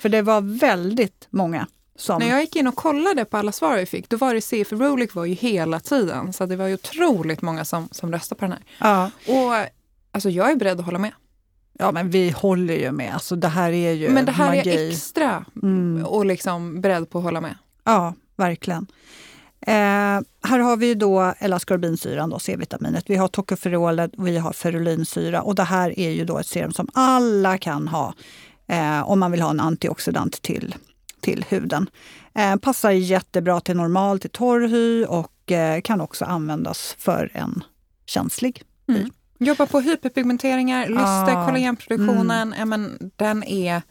För 0.00 0.08
det 0.08 0.22
var 0.22 0.40
väldigt 0.58 1.26
många 1.30 1.66
som... 1.96 2.18
När 2.18 2.28
jag 2.28 2.40
gick 2.40 2.56
in 2.56 2.66
och 2.66 2.76
kollade 2.76 3.24
på 3.24 3.36
alla 3.36 3.52
svar 3.52 3.76
vi 3.76 3.86
fick, 3.86 4.08
då 4.08 4.16
var 4.16 4.34
det 4.34 4.40
C 4.40 4.64
för 4.64 4.76
Rolik 4.76 5.14
var 5.14 5.24
ju 5.24 5.34
hela 5.34 5.80
tiden. 5.80 6.32
Så 6.32 6.46
det 6.46 6.56
var 6.56 6.66
ju 6.66 6.74
otroligt 6.74 7.42
många 7.42 7.64
som, 7.64 7.88
som 7.92 8.12
röstade 8.12 8.38
på 8.38 8.44
den 8.44 8.52
här. 8.52 8.62
Ja, 8.78 9.10
Och 9.34 9.66
alltså 10.12 10.30
jag 10.30 10.50
är 10.50 10.56
beredd 10.56 10.78
att 10.80 10.84
hålla 10.84 10.98
med. 10.98 11.12
ja, 11.78 11.92
men 11.92 12.10
vi 12.10 12.30
håller 12.30 12.74
ju 12.74 12.92
med. 12.92 13.14
Alltså, 13.14 13.36
det 13.36 13.48
här 13.48 13.72
är 13.72 13.92
ju 13.92 14.08
Men 14.10 14.24
det 14.24 14.32
här 14.32 14.56
magi. 14.56 14.70
är 14.70 14.88
extra 14.90 15.44
Mm. 15.62 16.04
och 16.06 16.26
liksom 16.26 16.80
beredd 16.80 17.10
på 17.10 17.18
att 17.18 17.24
hålla 17.24 17.40
med. 17.40 17.54
Ja, 17.84 18.14
verkligen. 18.36 18.86
Eh, 19.66 20.20
här 20.44 20.58
har 20.58 20.76
vi 20.76 20.94
då 20.94 21.34
L-ascorbinsyran, 21.38 22.30
då, 22.30 22.38
C-vitaminet. 22.38 23.04
Vi 23.06 23.16
har 23.16 23.28
tocopherolet 23.28 24.14
och 24.18 24.26
vi 24.26 24.38
har 24.38 24.52
ferulinsyra. 24.52 25.42
Och 25.42 25.54
det 25.54 25.62
här 25.62 25.98
är 25.98 26.10
ju 26.10 26.24
då 26.24 26.38
ett 26.38 26.46
serum 26.46 26.72
som 26.72 26.88
alla 26.94 27.58
kan 27.58 27.88
ha 27.88 28.14
eh, 28.66 29.10
om 29.10 29.20
man 29.20 29.30
vill 29.30 29.42
ha 29.42 29.50
en 29.50 29.60
antioxidant 29.60 30.42
till, 30.42 30.74
till 31.20 31.44
huden. 31.48 31.90
Eh, 32.34 32.56
passar 32.56 32.90
jättebra 32.90 33.60
till 33.60 33.76
normal, 33.76 34.18
till 34.20 34.30
torr 34.30 34.68
hy 34.68 35.04
och 35.04 35.52
eh, 35.52 35.80
kan 35.80 36.00
också 36.00 36.24
användas 36.24 36.94
för 36.98 37.30
en 37.34 37.64
känslig 38.06 38.62
hy. 38.88 38.96
Mm. 38.96 39.10
Jobbar 39.38 39.66
på 39.66 39.80
hyperpigmenteringar, 39.80 40.88
lyster, 40.88 41.36
Ah. 41.36 41.46
kollagenproduktionen. 41.46 42.54
Ja, 42.58 42.64
men 42.64 43.10
den, 43.16 43.44
är, 43.44 43.82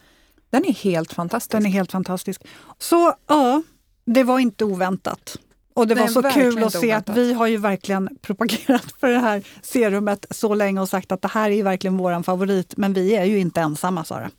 den 0.50 0.64
är 0.64 0.72
helt 0.72 1.12
fantastisk. 1.12 1.50
Den 1.52 1.66
är 1.66 1.70
helt 1.70 1.92
fantastisk. 1.92 2.42
Så 2.78 3.14
ja, 3.26 3.62
det 4.04 4.24
var 4.24 4.38
inte 4.38 4.64
oväntat. 4.64 5.38
Och 5.74 5.86
det 5.86 5.94
Nej, 5.94 6.04
var 6.04 6.10
så 6.10 6.22
kul 6.22 6.64
att 6.64 6.72
se 6.72 6.92
att 6.92 7.08
vi 7.08 7.32
har 7.32 7.46
ju 7.46 7.56
verkligen 7.56 8.18
propagerat 8.22 8.94
för 9.00 9.08
det 9.08 9.18
här 9.18 9.42
serumet 9.62 10.26
så 10.30 10.54
länge 10.54 10.80
och 10.80 10.88
sagt 10.88 11.12
att 11.12 11.22
det 11.22 11.28
här 11.28 11.50
är 11.50 11.62
verkligen 11.62 11.96
våran 11.96 12.24
favorit. 12.24 12.76
Men 12.76 12.92
vi 12.92 13.14
är 13.14 13.24
ju 13.24 13.38
inte 13.38 13.60
ensamma 13.60 14.04
Sara. 14.04 14.30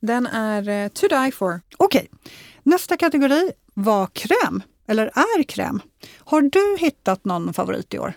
Den 0.00 0.26
är 0.26 0.68
eh, 0.68 0.88
to 0.88 1.08
die 1.08 1.32
for. 1.32 1.60
Okej, 1.76 2.08
nästa 2.62 2.96
kategori 2.96 3.52
var 3.74 4.06
kräm, 4.06 4.62
eller 4.86 5.06
är 5.06 5.42
kräm. 5.42 5.80
Har 6.18 6.42
du 6.42 6.76
hittat 6.78 7.24
någon 7.24 7.52
favorit 7.52 7.94
i 7.94 7.98
år? 7.98 8.14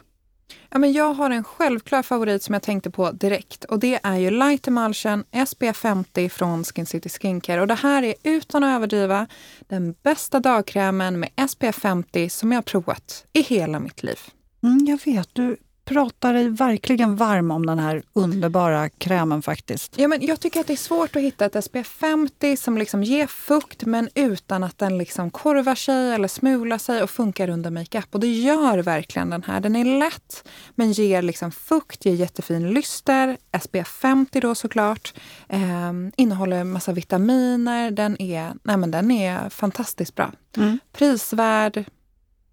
Ja, 0.69 0.79
men 0.79 0.93
jag 0.93 1.13
har 1.13 1.29
en 1.29 1.43
självklar 1.43 2.03
favorit 2.03 2.43
som 2.43 2.53
jag 2.53 2.61
tänkte 2.61 2.89
på 2.89 3.11
direkt 3.11 3.63
och 3.63 3.79
det 3.79 3.99
är 4.03 4.17
ju 4.17 4.29
Light 4.29 4.67
Emulsion 4.67 5.23
SPF 5.47 5.77
50 5.77 6.29
från 6.29 6.63
Skin 6.63 6.85
City 6.85 7.09
Skincare. 7.09 7.61
Och 7.61 7.67
det 7.67 7.75
här 7.75 8.03
är 8.03 8.13
utan 8.23 8.63
att 8.63 8.75
överdriva 8.75 9.27
den 9.67 9.95
bästa 10.03 10.39
dagkrämen 10.39 11.19
med 11.19 11.29
SPF 11.49 11.75
50 11.75 12.29
som 12.29 12.51
jag 12.51 12.57
har 12.57 12.63
provat 12.63 13.25
i 13.33 13.41
hela 13.41 13.79
mitt 13.79 14.03
liv. 14.03 14.19
Mm, 14.63 14.85
jag 14.85 14.99
vet, 15.05 15.29
du 15.33 15.57
pratar 15.89 16.33
dig 16.33 16.49
verkligen 16.49 17.15
varm 17.15 17.51
om 17.51 17.65
den 17.65 17.79
här 17.79 18.03
underbara 18.13 18.89
krämen 18.89 19.41
faktiskt. 19.41 19.93
Ja, 19.97 20.07
men 20.07 20.25
jag 20.25 20.39
tycker 20.39 20.59
att 20.59 20.67
det 20.67 20.73
är 20.73 20.77
svårt 20.77 21.15
att 21.15 21.21
hitta 21.21 21.45
ett 21.45 21.63
SPF 21.65 21.87
50 21.87 22.57
som 22.57 22.77
liksom 22.77 23.03
ger 23.03 23.27
fukt 23.27 23.85
men 23.85 24.09
utan 24.15 24.63
att 24.63 24.77
den 24.77 24.97
liksom 24.97 25.31
korvar 25.31 25.75
sig 25.75 26.11
eller 26.13 26.27
smular 26.27 26.77
sig 26.77 27.03
och 27.03 27.09
funkar 27.09 27.49
under 27.49 27.71
makeup. 27.71 28.05
Och 28.11 28.19
det 28.19 28.27
gör 28.27 28.77
verkligen 28.77 29.29
den 29.29 29.43
här. 29.43 29.59
Den 29.59 29.75
är 29.75 29.99
lätt 29.99 30.47
men 30.75 30.91
ger 30.91 31.21
liksom 31.21 31.51
fukt, 31.51 32.05
ger 32.05 32.13
jättefin 32.13 32.69
lyster. 32.73 33.37
SPF 33.61 33.87
50 33.87 34.39
då 34.39 34.55
såklart. 34.55 35.13
Eh, 35.47 35.91
innehåller 36.17 36.63
massa 36.63 36.93
vitaminer. 36.93 37.91
Den 37.91 38.21
är, 38.21 38.53
nej 38.63 38.77
men 38.77 38.91
den 38.91 39.11
är 39.11 39.49
fantastiskt 39.49 40.15
bra. 40.15 40.31
Mm. 40.57 40.79
Prisvärd. 40.93 41.85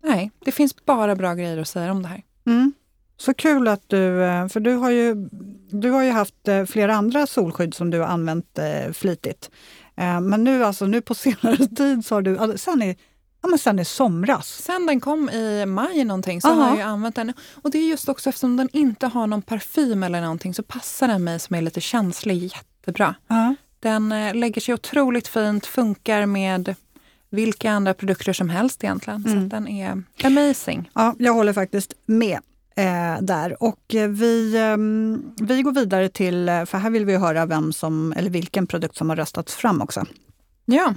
Nej, 0.03 0.31
det 0.45 0.53
finns 0.53 0.85
bara 0.85 1.17
bra 1.17 1.35
grejer 1.35 1.59
att 1.59 1.69
säga 1.69 1.93
om 1.93 2.03
det 2.03 2.09
här. 2.09 2.23
Mm. 2.47 2.73
Så 3.17 3.35
kul 3.35 3.69
att 3.69 3.83
du, 3.87 4.23
eh, 4.25 4.49
för 4.49 4.61
du 4.61 4.75
har 4.75 4.91
ju, 4.91 5.29
du 5.71 5.91
har 5.91 6.03
ju 6.03 6.11
haft 6.11 6.49
eh, 6.49 6.65
flera 6.65 6.95
andra 6.97 7.27
solskydd 7.27 7.75
som 7.75 7.91
du 7.91 7.99
har 8.01 8.07
använt 8.07 8.59
eh, 8.59 8.93
flitigt. 8.93 9.51
Men 10.23 10.45
nu, 10.45 10.65
alltså, 10.65 10.87
nu 10.87 11.01
på 11.01 11.15
senare 11.25 11.57
tid 11.67 12.05
så 12.07 12.15
har 12.15 12.23
du, 12.23 12.39
alltså, 12.39 12.59
sen 12.59 12.83
i, 12.83 12.97
ja, 13.43 13.49
men 13.49 13.59
sen 13.59 13.79
i 13.79 13.85
somras. 13.85 14.49
Sen 14.49 14.87
den 14.87 15.01
kom 15.01 15.31
i 15.31 15.67
maj 15.67 16.05
någonting 16.05 16.41
så 16.41 16.49
Aha. 16.49 16.63
har 16.63 16.77
jag 16.77 16.87
använt 16.89 17.15
den. 17.17 17.33
Och 17.63 17.71
det 17.71 17.79
är 17.79 17.89
just 17.89 18.09
också 18.09 18.29
eftersom 18.29 18.57
den 18.57 18.69
inte 18.73 19.07
har 19.07 19.27
någon 19.27 19.43
parfym 19.43 20.03
eller 20.03 20.21
någonting 20.21 20.55
så 20.55 20.63
passar 20.63 21.09
den 21.09 21.25
mig 21.25 21.41
som 21.41 21.57
är 21.57 21.63
lite 21.63 21.81
känslig 21.81 22.43
jättebra. 22.43 23.15
Ja. 23.29 23.55
Den 23.81 24.09
lägger 24.35 24.61
sig 24.61 24.75
otroligt 24.75 25.29
fint, 25.29 25.67
funkar 25.67 26.27
med 26.27 26.75
vilka 27.31 27.71
andra 27.71 27.95
produkter 27.95 28.33
som 28.33 28.49
helst 28.49 28.85
egentligen. 28.85 29.23
Så 29.23 29.29
Mm. 29.31 29.45
att 29.45 29.51
den 29.51 29.69
är 29.69 30.03
amazing. 30.25 30.91
Ja, 30.95 31.15
jag 31.19 31.33
håller 31.35 31.53
faktiskt 31.53 31.95
med 32.07 32.39
eh, 32.77 33.21
där. 33.21 33.63
Och 33.63 33.95
eh, 33.95 34.09
vi, 34.09 34.57
ehm, 34.57 35.33
vi 35.41 35.63
går 35.63 35.73
vidare 35.73 36.09
till, 36.09 36.49
eh, 36.49 36.65
för 36.65 36.79
här 36.79 36.91
vill 36.91 37.05
vi 37.05 37.17
höra 37.17 37.47
vem 37.47 37.73
som, 37.73 38.13
eller 38.17 38.31
vilken 38.31 38.67
produkt 38.67 38.97
som 38.97 39.09
har 39.09 39.17
röstats 39.17 39.55
fram 39.55 39.83
också. 39.83 40.05
Ja, 40.65 40.95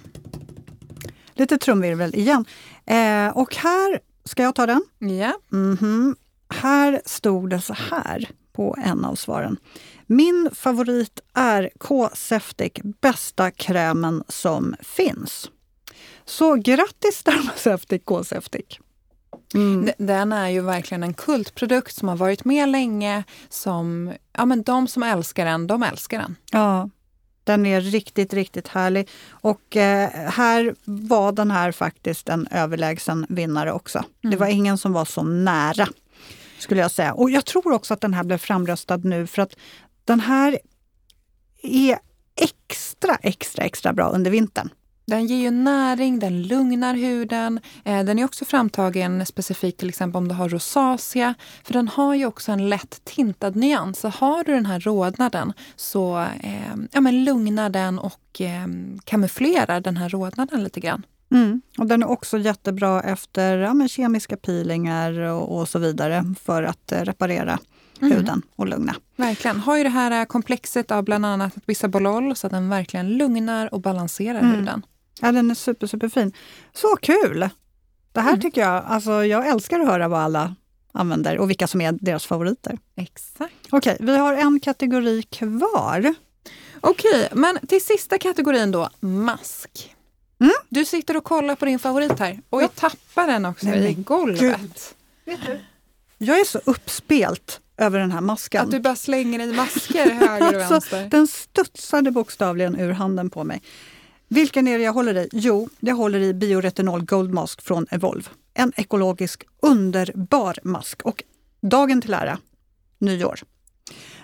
Lite 1.40 1.58
trumvirvel 1.58 2.16
igen. 2.16 2.46
Eh, 2.86 3.28
och 3.38 3.56
här, 3.56 4.00
ska 4.24 4.44
jag 4.44 4.56
ta 4.56 4.66
den? 4.66 4.82
ja. 5.00 5.34
Mhm. 5.50 6.16
Här 6.54 7.02
stod 7.06 7.50
det 7.50 7.62
så 7.62 7.74
här 7.74 8.30
på 8.54 8.76
en 8.86 9.06
av 9.06 9.16
svaren. 9.16 9.58
Min 10.08 10.50
favorit 10.54 11.20
är 11.34 11.70
K-Septic, 11.78 12.72
bästa 13.02 13.52
krämen 13.52 14.24
som 14.28 14.76
finns. 14.80 15.50
Så 16.26 16.56
grattis 16.56 17.24
Dermaceutic 17.24 18.02
K-Septic! 18.06 18.80
Mm. 19.54 19.90
Den 19.98 20.34
är 20.34 20.50
ju 20.50 20.62
verkligen 20.62 21.04
en 21.04 21.14
kultprodukt 21.14 21.96
som 21.96 22.08
har 22.08 22.16
varit 22.16 22.46
med 22.46 22.70
länge. 22.70 23.24
Som, 23.50 24.14
ja, 24.34 24.46
men 24.46 24.64
de 24.64 24.88
som 24.88 25.04
älskar 25.04 25.46
den, 25.46 25.68
de 25.68 25.84
älskar 25.84 26.20
den. 26.20 26.36
Ja, 26.52 26.90
den 27.44 27.66
är 27.66 27.82
riktigt, 27.82 28.34
riktigt 28.34 28.68
härlig. 28.68 29.10
Och 29.30 29.78
eh, 29.78 30.10
här 30.30 30.76
var 30.86 31.32
den 31.32 31.52
här 31.52 31.72
faktiskt 31.72 32.30
en 32.30 32.48
överlägsen 32.52 33.26
vinnare 33.30 33.72
också. 33.72 34.04
Det 34.22 34.38
var 34.38 34.48
ingen 34.48 34.78
som 34.78 34.94
var 34.94 35.06
så 35.06 35.24
nära, 35.24 35.88
skulle 36.60 36.82
jag 36.82 36.92
säga. 36.92 37.14
Och 37.14 37.30
jag 37.30 37.46
tror 37.46 37.72
också 37.72 37.94
att 37.94 38.02
den 38.02 38.14
här 38.14 38.24
blev 38.24 38.38
framröstad 38.38 38.98
nu 38.98 39.28
för 39.28 39.42
att 39.42 39.56
den 40.06 40.20
här 40.20 40.60
är 41.62 42.00
extra, 42.36 43.16
extra, 43.16 43.64
extra 43.64 43.94
bra 43.94 44.10
under 44.10 44.32
vintern. 44.32 44.70
Den 45.10 45.26
ger 45.28 45.38
ju 45.38 45.52
näring, 45.52 46.20
den 46.20 46.44
lugnar 46.44 46.94
huden. 46.94 47.60
Eh, 47.86 48.04
den 48.04 48.20
är 48.20 48.26
också 48.26 48.46
framtagen 48.46 49.26
specifikt 49.26 49.80
till 49.80 49.90
exempel 49.90 50.18
om 50.18 50.28
du 50.28 50.36
har 50.36 50.50
rosacea. 50.50 51.34
För 51.64 51.74
den 51.74 51.88
har 51.88 52.16
ju 52.16 52.26
också 52.26 52.52
en 52.52 52.70
lätt 52.70 53.02
tintad 53.04 53.56
nyans. 53.56 54.00
Så 54.00 54.08
har 54.10 54.44
du 54.44 54.54
den 54.54 54.66
här 54.66 54.80
rodnaden 54.80 55.54
så 55.76 56.20
eh, 56.20 56.76
ja, 56.92 57.02
men 57.02 57.24
lugnar 57.24 57.70
den 57.70 58.00
och 58.00 58.42
eh, 58.42 58.68
kamouflerar 59.04 59.82
den 59.82 59.98
här 59.98 60.10
rodnaden 60.10 60.64
lite 60.64 60.80
grann. 60.80 61.06
Mm. 61.32 61.62
Och 61.78 61.86
den 61.88 62.04
är 62.04 62.10
också 62.10 62.38
jättebra 62.38 63.02
efter 63.02 63.58
ja, 63.58 63.88
kemiska 63.88 64.38
peelingar 64.38 65.20
och, 65.20 65.58
och 65.60 65.70
så 65.70 65.80
vidare 65.80 66.34
för 66.44 66.64
att 66.64 66.92
eh, 66.92 67.02
reparera 67.02 67.60
huden 68.02 68.42
och 68.56 68.68
lugna. 68.68 68.96
Verkligen. 69.16 69.60
Har 69.60 69.78
ju 69.78 69.84
det 69.84 69.90
här 69.90 70.20
eh, 70.22 70.26
komplexet 70.26 70.92
av 70.92 71.04
bland 71.04 71.26
annat 71.26 71.66
bisabolol 71.66 72.36
så 72.36 72.48
att 72.48 72.54
den 72.54 72.70
verkligen 72.70 73.10
lugnar 73.18 73.74
och 73.74 73.82
balanserar 73.82 74.40
Mm. 74.40 74.52
huden. 74.56 74.86
Ja, 75.20 75.32
den 75.32 75.52
är 75.52 75.56
super, 75.56 75.88
superfin. 75.88 76.32
Så 76.74 76.96
kul! 77.02 77.50
Det 78.12 78.22
här 78.22 78.30
Mm. 78.30 78.42
tycker 78.42 78.62
jag, 78.62 78.84
alltså 78.88 79.26
jag 79.26 79.48
älskar 79.48 79.80
att 79.80 79.88
höra 79.88 80.08
vad 80.08 80.20
alla 80.20 80.56
använder 80.92 81.38
och 81.38 81.50
vilka 81.50 81.68
som 81.68 81.82
är 81.82 81.92
deras 81.92 82.26
favoriter. 82.26 82.78
Exakt. 82.96 83.54
Okej, 83.70 83.98
vi 84.00 84.18
har 84.18 84.34
en 84.34 84.60
kategori 84.60 85.22
kvar. 85.24 86.14
Okej, 86.82 87.30
men 87.34 87.60
till 87.68 87.86
sista 87.86 88.18
kategorin 88.18 88.72
då, 88.72 88.90
mask. 89.00 89.96
Mm. 90.42 90.52
Du 90.70 90.86
sitter 90.86 91.18
och 91.18 91.24
kollar 91.24 91.56
på 91.56 91.66
din 91.66 91.80
favorit 91.80 92.20
här. 92.20 92.42
och 92.50 92.64
jag 92.64 92.76
tappar 92.76 93.28
den 93.28 93.46
också 93.46 93.66
Nej, 93.66 93.90
i 93.92 93.94
golvet. 93.94 94.96
Jag 96.18 96.40
är 96.40 96.44
så 96.46 96.60
uppspelt 96.66 97.60
över 97.78 98.00
den 98.00 98.12
här 98.12 98.22
masken. 98.22 98.64
Att 98.66 98.72
du 98.72 98.80
bara 98.80 98.96
slänger 98.96 99.40
i 99.40 99.54
masker 99.54 100.10
höger 100.12 100.56
och 100.56 100.62
Alltså, 100.74 100.74
vänster. 100.96 101.10
den 101.10 101.28
studsade 101.28 102.12
bokstavligen 102.12 102.80
ur 102.80 102.92
handen 102.92 103.30
på 103.30 103.44
mig. 103.44 103.62
Vilken 104.32 104.68
är 104.68 104.78
det 104.78 104.84
jag 104.84 104.94
håller 104.94 105.18
i? 105.18 105.30
Jo, 105.32 105.70
jag 105.80 105.96
håller 105.96 106.20
i 106.20 106.34
Bioretinol 106.34 107.06
Gold 107.06 107.34
Mask 107.34 107.62
från 107.62 107.88
Evolve. 107.92 108.30
En 108.54 108.74
ekologisk 108.76 109.44
underbar 109.62 110.58
mask. 110.64 111.02
Och 111.02 111.24
dagen 111.62 112.02
till 112.02 112.14
ära, 112.14 112.38
nyår. 112.98 113.40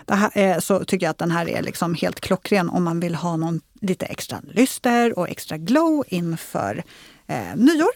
Här 0.08 0.30
är, 0.34 0.60
så 0.60 0.84
tycker 0.84 1.06
jag 1.06 1.10
att 1.10 1.18
den 1.18 1.30
här 1.30 1.48
är 1.48 1.62
liksom 1.62 1.94
helt 1.94 2.20
klockren 2.20 2.68
om 2.68 2.84
man 2.84 3.00
vill 3.00 3.14
ha 3.14 3.36
någon 3.36 3.60
lite 3.80 4.06
extra 4.06 4.40
lyster 4.50 5.18
och 5.18 5.28
extra 5.28 5.56
glow 5.56 6.04
inför 6.08 6.84
eh, 7.26 7.56
nyår. 7.56 7.90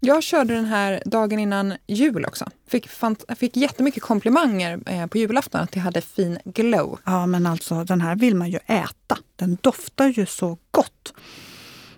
Jag 0.00 0.22
körde 0.22 0.54
den 0.54 0.64
här 0.64 1.02
dagen 1.06 1.38
innan 1.38 1.74
jul 1.86 2.24
också. 2.24 2.50
Fick, 2.68 2.88
fant- 2.88 3.34
fick 3.34 3.56
jättemycket 3.56 4.02
komplimanger 4.02 4.80
eh, 4.86 5.06
på 5.06 5.18
julafton 5.18 5.60
att 5.60 5.76
jag 5.76 5.82
hade 5.82 6.00
fin 6.00 6.38
glow. 6.44 6.98
Ja, 7.04 7.26
men 7.26 7.46
alltså 7.46 7.84
den 7.84 8.00
här 8.00 8.16
vill 8.16 8.34
man 8.36 8.50
ju 8.50 8.58
äta. 8.66 9.18
Den 9.40 9.58
doftar 9.60 10.08
ju 10.08 10.26
så 10.26 10.58
gott. 10.70 11.14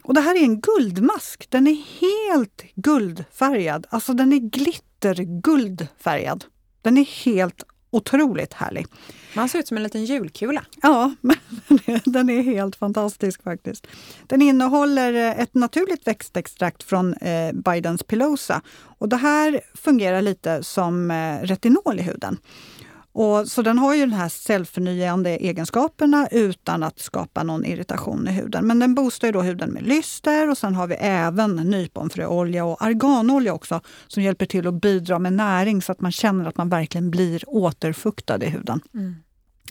Och 0.03 0.15
det 0.15 0.21
här 0.21 0.35
är 0.35 0.43
en 0.43 0.61
guldmask. 0.61 1.47
Den 1.51 1.67
är 1.67 1.77
helt 2.01 2.63
guldfärgad. 2.75 3.87
Alltså 3.91 4.13
den 4.13 4.33
är 4.33 4.39
glitterguldfärgad. 4.39 6.45
Den 6.83 6.99
är 6.99 7.05
helt 7.05 7.63
otroligt 7.91 8.53
härlig. 8.53 8.87
Man 9.35 9.49
ser 9.49 9.59
ut 9.59 9.69
som 9.69 9.77
en 9.77 9.83
liten 9.83 10.05
julkula. 10.05 10.65
Ja, 10.83 11.15
men 11.21 11.37
den 11.69 11.79
är, 11.87 12.01
den 12.05 12.31
är 12.31 12.43
helt 12.43 12.77
fantastisk 12.77 13.43
faktiskt. 13.43 13.87
Den 14.27 14.43
innehåller 14.43 15.13
eh, 15.13 15.41
ett 15.41 15.55
naturligt 15.55 16.07
växtextrakt 16.07 16.83
från 16.83 17.15
eh, 17.15 17.53
Bidens 17.53 18.03
pilosa. 18.03 18.63
Och 18.99 19.09
det 19.09 19.17
här 19.17 19.61
fungerar 19.75 20.23
lite 20.23 20.63
som 20.63 21.11
eh, 21.11 21.39
retinol 21.43 21.99
i 21.99 22.03
huden. 22.03 22.39
Och, 23.15 23.49
så 23.49 23.63
den 23.63 23.79
har 23.79 23.95
ju 23.95 24.01
den 24.01 24.13
här 24.13 24.29
cellförnyande 24.29 25.31
egenskaperna 25.31 26.29
utan 26.31 26.83
att 26.83 26.99
skapa 26.99 27.43
någon 27.43 27.65
irritation 27.65 28.29
i 28.29 28.33
huden. 28.33 28.67
Men 28.67 28.79
den 28.79 28.95
boostar 28.95 29.29
ju 29.29 29.33
då 29.33 29.43
huden 29.43 29.71
med 29.71 29.83
lyster 29.83 30.51
och 30.51 30.59
sen 30.59 30.75
har 30.75 30.87
vi 30.87 30.95
även 30.95 31.57
nyponfröolja 31.57 32.65
och 32.65 32.83
arganolja 32.83 33.55
också 33.55 33.81
som 34.07 34.23
hjälper 34.23 34.47
till 34.47 34.67
att 34.67 34.81
bidra 34.81 35.19
med 35.19 35.33
näring 35.33 35.83
så 35.83 35.93
att 35.93 36.01
man 36.01 36.13
känner 36.13 36.45
att 36.49 36.57
man 36.57 36.69
verkligen 36.69 37.11
blir 37.11 37.45
återfuktad 37.47 38.45
i 38.45 38.49
huden. 38.49 38.81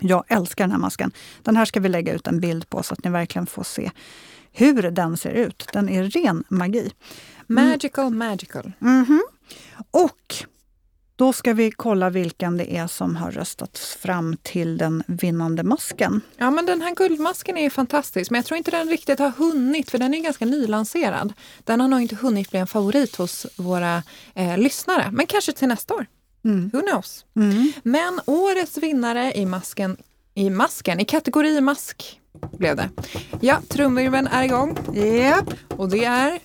Jag 0.01 0.23
älskar 0.27 0.63
den 0.63 0.71
här 0.71 0.79
masken. 0.79 1.11
Den 1.43 1.57
här 1.57 1.65
ska 1.65 1.79
vi 1.79 1.89
lägga 1.89 2.13
ut 2.13 2.27
en 2.27 2.39
bild 2.39 2.69
på 2.69 2.83
så 2.83 2.93
att 2.93 3.03
ni 3.03 3.09
verkligen 3.09 3.45
får 3.45 3.63
se 3.63 3.91
hur 4.51 4.91
den 4.91 5.17
ser 5.17 5.31
ut. 5.31 5.67
Den 5.73 5.89
är 5.89 6.03
ren 6.03 6.43
magi. 6.49 6.91
Magical, 7.47 8.13
magical. 8.13 8.71
Mhm. 8.79 9.21
Och 9.91 10.35
Då 11.21 11.33
ska 11.33 11.53
vi 11.53 11.71
kolla 11.71 12.09
vilken 12.09 12.57
det 12.57 12.77
är 12.77 12.87
som 12.87 13.15
har 13.15 13.31
röstats 13.31 13.95
fram 13.95 14.37
till 14.43 14.77
den 14.77 15.03
vinnande 15.07 15.63
masken. 15.63 16.21
Ja, 16.37 16.51
men 16.51 16.65
den 16.65 16.81
här 16.81 16.95
guldmasken 16.95 17.57
är 17.57 17.61
ju 17.61 17.69
fantastisk, 17.69 18.31
men 18.31 18.37
jag 18.37 18.45
tror 18.45 18.57
inte 18.57 18.71
den 18.71 18.89
riktigt 18.89 19.19
har 19.19 19.29
hunnit, 19.29 19.91
för 19.91 19.97
den 19.97 20.13
är 20.13 20.19
ganska 20.19 20.45
nylanserad. 20.45 21.33
Den 21.63 21.81
har 21.81 21.87
nog 21.87 22.01
inte 22.01 22.15
hunnit 22.15 22.51
bli 22.51 22.59
en 22.59 22.67
favorit 22.67 23.15
hos 23.15 23.45
våra 23.55 24.03
eh, 24.35 24.57
lyssnare, 24.57 25.09
men 25.11 25.27
kanske 25.27 25.51
till 25.51 25.67
nästa 25.67 25.93
år. 25.93 26.05
Mm. 26.45 26.69
Who 26.73 26.81
knows? 26.81 27.25
Mm. 27.35 27.71
Men 27.83 28.21
årets 28.25 28.77
vinnare 28.77 29.33
i 29.33 29.45
masken, 29.45 29.97
i 30.33 30.49
masken, 30.49 30.99
i 30.99 31.05
kategori 31.05 31.61
mask 31.61 32.19
blev 32.57 32.75
det. 32.75 32.89
Ja, 33.41 33.61
trumvirveln 33.67 34.27
är 34.27 34.43
igång 34.43 34.77
Japp. 34.93 35.53
och 35.67 35.89
det 35.89 36.05
är 36.05 36.39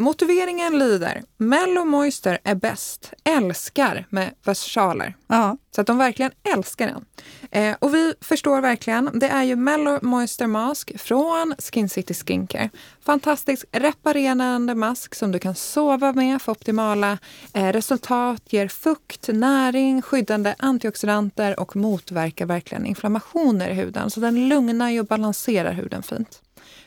Motiveringen 0.00 0.78
lyder 0.78 1.22
Mello 1.36 1.84
Moister 1.84 2.38
är 2.44 2.54
bäst, 2.54 3.12
älskar 3.24 4.06
med 4.10 4.34
versaler. 4.44 5.16
Ja. 5.26 5.56
Så 5.74 5.80
att 5.80 5.86
de 5.86 5.98
verkligen 5.98 6.32
älskar 6.54 6.86
den. 6.86 7.04
Eh, 7.50 7.76
och 7.78 7.94
vi 7.94 8.14
förstår 8.20 8.60
verkligen, 8.60 9.18
det 9.18 9.28
är 9.28 9.42
ju 9.42 9.56
Mellow 9.56 10.04
Moisture 10.04 10.46
Mask 10.46 11.00
från 11.00 11.54
Skin 11.58 11.88
City 11.88 12.14
Skincare. 12.14 12.70
Fantastisk 13.04 13.64
reparerande 13.72 14.74
mask 14.74 15.14
som 15.14 15.32
du 15.32 15.38
kan 15.38 15.54
sova 15.54 16.12
med 16.12 16.42
för 16.42 16.52
optimala 16.52 17.18
eh, 17.52 17.72
resultat, 17.72 18.42
ger 18.52 18.68
fukt, 18.68 19.28
näring, 19.28 20.02
skyddande 20.02 20.54
antioxidanter 20.58 21.60
och 21.60 21.76
motverkar 21.76 22.46
verkligen 22.46 22.86
inflammationer 22.86 23.70
i 23.70 23.74
huden. 23.74 24.10
Så 24.10 24.20
den 24.20 24.48
lugnar 24.48 24.90
ju 24.90 25.00
och 25.00 25.06
balanserar 25.06 25.72
huden 25.72 26.02
fint. 26.02 26.42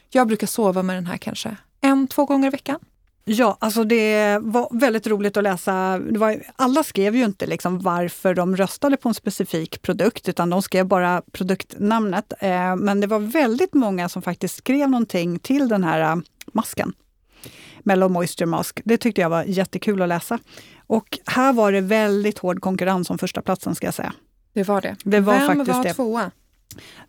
Jag 0.09 0.27
brukar 0.27 0.47
sova 0.47 0.83
med 0.83 0.95
den 0.95 1.05
här 1.05 1.17
kanske 1.17 1.57
en, 1.81 2.07
två 2.07 2.25
gånger 2.25 2.47
i 2.47 2.51
veckan. 2.51 2.79
Ja, 3.25 3.57
alltså 3.59 3.83
det 3.83 4.37
var 4.41 4.79
väldigt 4.79 5.07
roligt 5.07 5.37
att 5.37 5.43
läsa. 5.43 5.99
Var, 6.09 6.43
alla 6.55 6.83
skrev 6.83 7.15
ju 7.15 7.23
inte 7.23 7.45
liksom 7.45 7.79
varför 7.79 8.33
de 8.33 8.55
röstade 8.57 8.97
på 8.97 9.09
en 9.09 9.13
specifik 9.15 9.81
produkt, 9.81 10.29
utan 10.29 10.49
de 10.49 10.61
skrev 10.61 10.85
bara 10.85 11.21
produktnamnet. 11.31 12.33
Eh, 12.39 12.75
men 12.75 13.01
det 13.01 13.07
var 13.07 13.19
väldigt 13.19 13.73
många 13.73 14.09
som 14.09 14.21
faktiskt 14.21 14.55
skrev 14.55 14.89
någonting 14.89 15.39
till 15.39 15.69
den 15.69 15.83
här 15.83 16.11
eh, 16.11 16.21
masken. 16.53 16.93
Mellow 17.83 18.11
Moisture 18.11 18.45
Mask. 18.45 18.81
Det 18.85 18.97
tyckte 18.97 19.21
jag 19.21 19.29
var 19.29 19.43
jättekul 19.43 20.01
att 20.01 20.09
läsa. 20.09 20.39
Och 20.87 21.19
här 21.25 21.53
var 21.53 21.71
det 21.71 21.81
väldigt 21.81 22.39
hård 22.39 22.61
konkurrens 22.61 23.09
om 23.09 23.17
första 23.17 23.41
platsen 23.41 23.75
ska 23.75 23.87
jag 23.87 23.93
säga. 23.93 24.13
Det 24.53 24.63
var 24.63 24.81
det. 24.81 24.95
Det 25.03 25.19
var 25.19 25.33
Vem 25.33 25.65
var 25.65 25.83
det. 25.83 25.93
tvåa? 25.93 26.31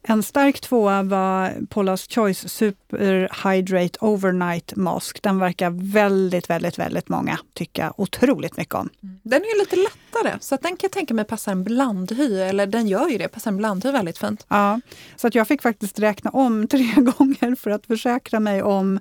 En 0.03 0.23
stark 0.23 0.61
tvåa 0.61 1.03
var 1.03 1.51
Paula's 1.51 2.15
Choice 2.15 2.49
Super 2.49 3.29
Hydrate 3.45 3.99
Overnight 4.01 4.77
Mask. 4.77 5.23
Den 5.23 5.39
verkar 5.39 5.71
väldigt, 5.93 6.51
väldigt, 6.51 6.79
väldigt 6.79 7.09
många 7.09 7.39
tycka 7.55 7.93
otroligt 7.97 8.57
mycket 8.57 8.75
om. 8.75 8.89
Den 9.01 9.43
är 9.43 9.55
ju 9.55 9.59
lite 9.59 9.77
lättare, 9.77 10.39
så 10.41 10.55
att 10.55 10.63
den 10.63 10.71
kan 10.71 10.79
jag 10.83 10.93
tänka 10.93 11.15
mig 11.15 11.25
passar 11.25 11.53
en 11.53 11.65
blandhy, 11.65 12.41
eller 12.41 12.67
den 12.67 12.89
gör 12.89 13.09
ju 13.09 13.19
det, 13.19 13.29
passar 13.29 13.51
en 13.51 13.57
blandhy 13.57 13.91
väldigt 13.91 14.19
fint. 14.19 14.47
Ja, 14.49 14.81
så 15.17 15.27
att 15.27 15.35
jag 15.35 15.49
fick 15.49 15.63
faktiskt 15.63 15.99
räkna 15.99 16.31
om 16.31 16.69
tre 16.71 16.93
gånger 16.97 17.55
för 17.55 17.71
att 17.71 17.87
försäkra 17.87 18.41
mig 18.41 18.63
om 18.63 19.01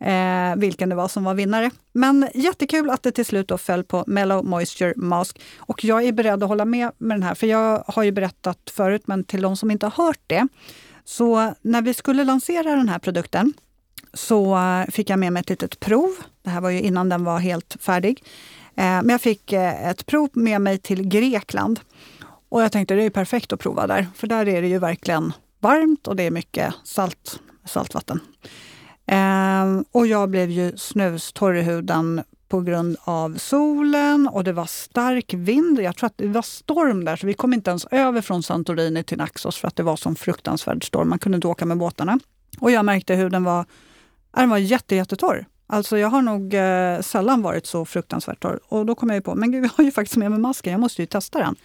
eh, 0.00 0.56
vilken 0.56 0.88
det 0.88 0.94
var 0.94 1.08
som 1.08 1.24
var 1.24 1.34
vinnare. 1.34 1.70
Men 1.92 2.28
jättekul 2.34 2.90
att 2.90 3.02
det 3.02 3.12
till 3.12 3.26
slut 3.26 3.48
då 3.48 3.58
föll 3.58 3.84
på 3.84 4.04
Mellow 4.06 4.44
Moisture 4.44 4.92
Mask. 4.96 5.40
Och 5.58 5.84
jag 5.84 6.04
är 6.04 6.12
beredd 6.12 6.42
att 6.42 6.48
hålla 6.48 6.64
med 6.64 6.90
med 6.98 7.16
den 7.16 7.22
här, 7.22 7.34
för 7.34 7.46
jag 7.46 7.84
har 7.86 8.02
ju 8.02 8.12
berättat 8.12 8.70
förut, 8.70 9.02
men 9.06 9.24
till 9.24 9.42
de 9.42 9.56
som 9.56 9.70
inte 9.70 9.86
har 9.86 10.04
hört 10.04 10.20
det. 10.26 10.48
Så 11.04 11.54
när 11.62 11.82
vi 11.82 11.94
skulle 11.94 12.24
lansera 12.24 12.76
den 12.76 12.88
här 12.88 12.98
produkten 12.98 13.52
så 14.14 14.58
fick 14.88 15.10
jag 15.10 15.18
med 15.18 15.32
mig 15.32 15.40
ett 15.40 15.50
litet 15.50 15.80
prov. 15.80 16.10
Det 16.42 16.50
här 16.50 16.60
var 16.60 16.70
ju 16.70 16.80
innan 16.80 17.08
den 17.08 17.24
var 17.24 17.38
helt 17.38 17.76
färdig. 17.80 18.22
Eh, 18.76 18.84
Men 18.84 19.08
jag 19.08 19.20
fick 19.20 19.52
eh, 19.52 19.88
ett 19.88 20.06
prov 20.06 20.28
med 20.32 20.60
mig 20.60 20.78
till 20.78 21.08
Grekland. 21.08 21.80
Och 22.48 22.62
jag 22.62 22.72
tänkte 22.72 22.94
det 22.94 23.00
är 23.00 23.04
ju 23.04 23.10
perfekt 23.10 23.52
att 23.52 23.60
prova 23.60 23.86
där, 23.86 24.06
för 24.14 24.26
där 24.26 24.48
är 24.48 24.62
det 24.62 24.68
ju 24.68 24.78
verkligen 24.78 25.32
varmt 25.60 26.08
och 26.08 26.16
det 26.16 26.22
är 26.22 26.30
mycket 26.30 26.74
salt, 26.84 27.40
saltvatten. 27.64 28.20
Eh, 29.10 29.80
och 29.92 30.06
jag 30.06 30.30
blev 30.30 30.50
ju 30.50 30.76
snustorr 30.76 31.54
i 31.54 31.62
huden 31.62 32.22
på 32.48 32.60
grund 32.60 32.96
av 33.04 33.34
solen 33.36 34.28
och 34.28 34.44
det 34.44 34.52
var 34.52 34.66
stark 34.66 35.34
vind. 35.34 35.80
Jag 35.80 35.96
tror 35.96 36.06
att 36.06 36.18
det 36.18 36.28
var 36.28 36.42
storm 36.42 37.04
där, 37.04 37.16
så 37.16 37.26
vi 37.26 37.34
kom 37.34 37.52
inte 37.52 37.70
ens 37.70 37.86
över 37.90 38.20
från 38.20 38.42
Santorini 38.42 39.04
till 39.04 39.18
Naxos 39.18 39.56
för 39.56 39.68
att 39.68 39.76
det 39.76 39.82
var 39.82 39.96
sån 39.96 40.16
fruktansvärd 40.16 40.86
storm. 40.86 41.08
Man 41.08 41.18
kunde 41.18 41.36
inte 41.36 41.48
åka 41.48 41.66
med 41.66 41.78
båtarna. 41.78 42.18
Och 42.58 42.70
jag 42.70 42.84
märkte 42.84 43.14
hur 43.14 43.30
den 43.30 43.44
var, 43.44 43.64
den 44.36 44.50
var 44.50 44.58
jätte, 44.58 44.96
jättetorr. 44.96 45.46
Alltså 45.66 45.98
jag 45.98 46.08
har 46.08 46.22
nog 46.22 46.54
eh, 46.54 47.00
sällan 47.00 47.42
varit 47.42 47.66
så 47.66 47.84
fruktansvärt 47.84 48.40
torr. 48.40 48.60
Och 48.68 48.86
då 48.86 48.94
kom 48.94 49.08
jag 49.08 49.16
ju 49.16 49.22
på, 49.22 49.34
men 49.34 49.52
gud, 49.52 49.64
jag 49.64 49.70
har 49.70 49.84
ju 49.84 49.90
faktiskt 49.90 50.16
med 50.16 50.30
mig 50.30 50.40
masken, 50.40 50.72
jag 50.72 50.80
måste 50.80 51.02
ju 51.02 51.06
testa 51.06 51.38
den. 51.38 51.56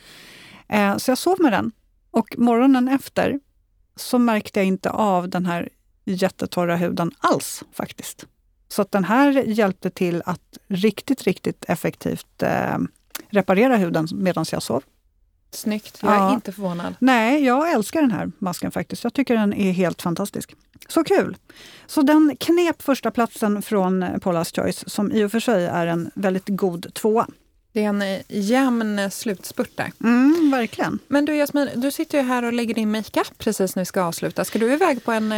Eh, 0.68 0.98
så 0.98 1.12
jag 1.12 1.18
sov 1.18 1.42
med 1.42 1.52
den. 1.52 1.72
Och 2.12 2.36
morgonen 2.38 2.88
efter 2.88 3.40
så 3.96 4.20
märkte 4.20 4.60
jag 4.60 4.68
inte 4.68 4.90
av 4.90 5.30
den 5.30 5.46
här 5.46 5.70
jättetorra 6.06 6.76
huden 6.76 7.12
alls 7.20 7.64
faktiskt. 7.74 8.26
Så 8.68 8.82
att 8.82 8.92
den 8.92 9.04
här 9.04 9.32
hjälpte 9.32 9.90
till 9.90 10.22
att 10.26 10.58
riktigt, 10.68 11.24
riktigt 11.24 11.66
effektivt 11.68 12.44
eh, 12.44 12.78
reparera 13.30 13.78
huden 13.78 14.08
medan 14.14 14.46
jag 14.52 14.64
sov. 14.64 14.84
Snyggt, 15.52 16.00
jag 16.02 16.12
är 16.14 16.18
Ja. 16.18 16.34
inte 16.34 16.52
förvånad. 16.52 16.96
Nej, 17.00 17.44
jag 17.46 17.72
älskar 17.72 18.02
den 18.02 18.12
här 18.12 18.32
masken 18.40 18.72
faktiskt. 18.72 19.04
Jag 19.04 19.14
tycker 19.14 19.36
den 19.38 19.54
är 19.54 19.72
helt 19.72 20.02
fantastisk. 20.02 20.56
Så 20.88 21.04
kul! 21.04 21.38
Så 21.88 22.02
den 22.02 22.36
knep 22.40 22.82
första 22.82 23.12
platsen 23.12 23.62
från 23.62 24.04
Paula's 24.04 24.62
Choice, 24.62 24.84
som 24.88 25.12
i 25.12 25.24
och 25.24 25.32
för 25.32 25.40
sig 25.40 25.66
är 25.66 25.88
en 25.88 26.12
väldigt 26.16 26.48
god 26.48 26.94
tvåa. 26.94 27.28
Det 27.72 27.84
är 27.84 27.90
en 27.90 28.02
eh, 28.02 28.22
jämn 28.28 29.00
eh, 29.00 29.10
slutspurt 29.10 29.72
där. 29.78 29.92
Mm, 30.04 30.52
verkligen. 30.52 31.00
Men 31.08 31.26
du 31.26 31.36
Jasmin, 31.36 31.70
du 31.76 31.92
sitter 31.92 32.18
ju 32.18 32.24
här 32.24 32.44
och 32.44 32.54
lägger 32.54 32.74
din 32.74 32.92
makeup 32.92 33.38
precis 33.38 33.76
när 33.76 33.82
vi 33.82 33.86
ska 33.86 34.02
avsluta. 34.04 34.46
Ska 34.46 34.60
du 34.60 34.74
iväg 34.74 35.04
på 35.06 35.12
en, 35.12 35.32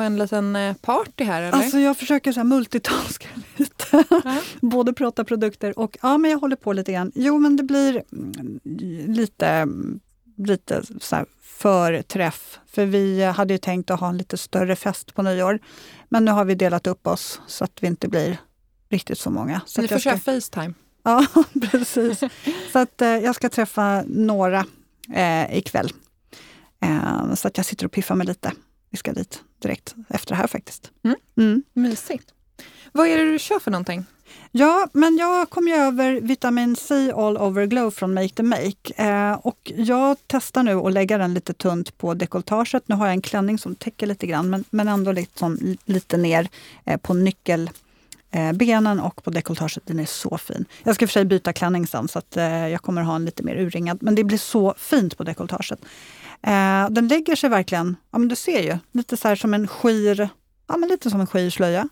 på 0.00 0.04
en 0.04 0.18
liten 0.18 0.56
eh, 0.56 0.74
party 0.74 1.24
här 1.24 1.42
eller? 1.42 1.58
Alltså 1.58 1.78
jag 1.78 1.96
försöker 1.96 2.32
så 2.32 2.40
här 2.40 2.44
multitaska 2.44 3.28
lite. 3.56 4.04
Ja. 4.10 4.36
Både 4.60 4.92
prata 4.92 5.24
produkter 5.24 5.78
och 5.78 5.98
ja, 6.02 6.18
men 6.18 6.30
jag 6.30 6.38
håller 6.38 6.56
på 6.56 6.72
lite 6.72 6.92
grann. 6.92 7.12
Jo, 7.14 7.38
men 7.38 7.56
det 7.56 7.62
blir 7.62 8.02
mm, 8.12 8.60
lite, 9.06 9.68
lite 10.36 10.82
så 11.00 11.16
här 11.16 11.26
förträff. 11.42 12.58
För 12.66 12.86
vi 12.86 13.24
hade 13.24 13.54
ju 13.54 13.58
tänkt 13.58 13.90
att 13.90 14.00
ha 14.00 14.08
en 14.08 14.16
lite 14.16 14.36
större 14.36 14.76
fest 14.76 15.14
på 15.14 15.22
nyår. 15.22 15.58
Men 16.08 16.24
nu 16.24 16.30
har 16.30 16.44
vi 16.44 16.54
delat 16.54 16.86
upp 16.86 17.06
oss 17.06 17.40
så 17.46 17.64
att 17.64 17.82
vi 17.82 17.86
inte 17.86 18.08
blir 18.08 18.40
riktigt 18.90 19.18
så 19.18 19.30
många. 19.30 19.60
Så 19.66 19.82
Ni 19.82 19.88
får 19.88 19.98
ska, 19.98 20.10
köra 20.10 20.18
Facetime. 20.18 20.74
Ja, 21.02 21.26
precis. 21.70 22.20
Så 22.72 22.78
att 22.78 23.02
eh, 23.02 23.08
jag 23.08 23.34
ska 23.34 23.48
träffa 23.48 24.02
några 24.06 24.64
eh, 25.14 25.58
ikväll. 25.58 25.92
Eh, 26.82 27.34
så 27.34 27.48
att 27.48 27.56
jag 27.56 27.66
sitter 27.66 27.86
och 27.86 27.92
piffar 27.92 28.14
mig 28.14 28.26
lite. 28.26 28.52
Vi 28.90 28.98
ska 28.98 29.12
dit 29.12 29.42
direkt 29.62 29.94
efter 30.08 30.34
det 30.34 30.36
här 30.36 30.46
faktiskt. 30.46 30.90
Mm. 31.04 31.16
Mm. 31.36 31.62
Mysigt. 31.72 32.34
Vad 32.92 33.08
är 33.08 33.18
det 33.18 33.32
du 33.32 33.38
kör 33.38 33.58
för 33.58 33.70
någonting? 33.70 34.04
Ja, 34.52 34.88
men 34.92 35.16
jag 35.16 35.50
kom 35.50 35.68
ju 35.68 35.74
över 35.74 36.20
vitamin 36.20 36.76
C 36.76 37.12
All 37.16 37.36
Over 37.36 37.66
Glow 37.66 37.90
från 37.90 38.14
Make 38.14 38.28
the 38.28 38.42
Make. 38.42 38.94
Eh, 38.96 39.32
och 39.32 39.72
jag 39.76 40.16
testar 40.26 40.62
nu 40.62 40.74
att 40.74 40.92
lägga 40.92 41.18
den 41.18 41.34
lite 41.34 41.52
tunt 41.52 41.98
på 41.98 42.14
dekolletaget. 42.14 42.88
Nu 42.88 42.94
har 42.94 43.06
jag 43.06 43.12
en 43.12 43.22
klänning 43.22 43.58
som 43.58 43.74
täcker 43.74 44.06
lite 44.06 44.26
grann, 44.26 44.50
men, 44.50 44.64
men 44.70 44.88
ändå 44.88 45.12
liksom 45.12 45.76
lite 45.84 46.16
ner 46.16 46.48
eh, 46.84 46.96
på 46.96 47.14
nyckel 47.14 47.70
eh, 48.30 49.04
och 49.04 49.24
på 49.24 49.30
dekolletaget. 49.30 49.86
Den 49.86 50.00
är 50.00 50.06
så 50.06 50.38
fin. 50.38 50.64
Jag 50.82 50.94
ska 50.94 51.06
för 51.06 51.12
sig 51.12 51.24
byta 51.24 51.52
klänning 51.52 51.86
sen 51.86 52.08
så 52.08 52.18
att 52.18 52.36
eh, 52.36 52.68
jag 52.68 52.82
kommer 52.82 53.02
ha 53.02 53.16
en 53.16 53.24
lite 53.24 53.42
mer 53.42 53.56
urringad. 53.56 53.98
Men 54.02 54.14
det 54.14 54.24
blir 54.24 54.38
så 54.38 54.74
fint 54.78 55.16
på 55.16 55.24
dekolletaget. 55.24 55.80
Eh, 56.42 56.90
den 56.90 57.08
lägger 57.08 57.36
sig 57.36 57.50
verkligen, 57.50 57.96
ja 58.10 58.18
men 58.18 58.28
du 58.28 58.36
ser 58.36 58.62
ju, 58.62 58.78
lite 58.92 59.16
så 59.16 59.28
här 59.28 59.36
som 59.36 59.54
en 59.54 59.68
skir, 59.68 60.28
ja 60.66 60.76
men 60.76 60.88
lite 60.88 61.10
som 61.10 61.20
en 61.20 61.26
skirslöja 61.26 61.88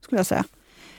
skulle 0.00 0.18
jag 0.18 0.26
säga. 0.26 0.44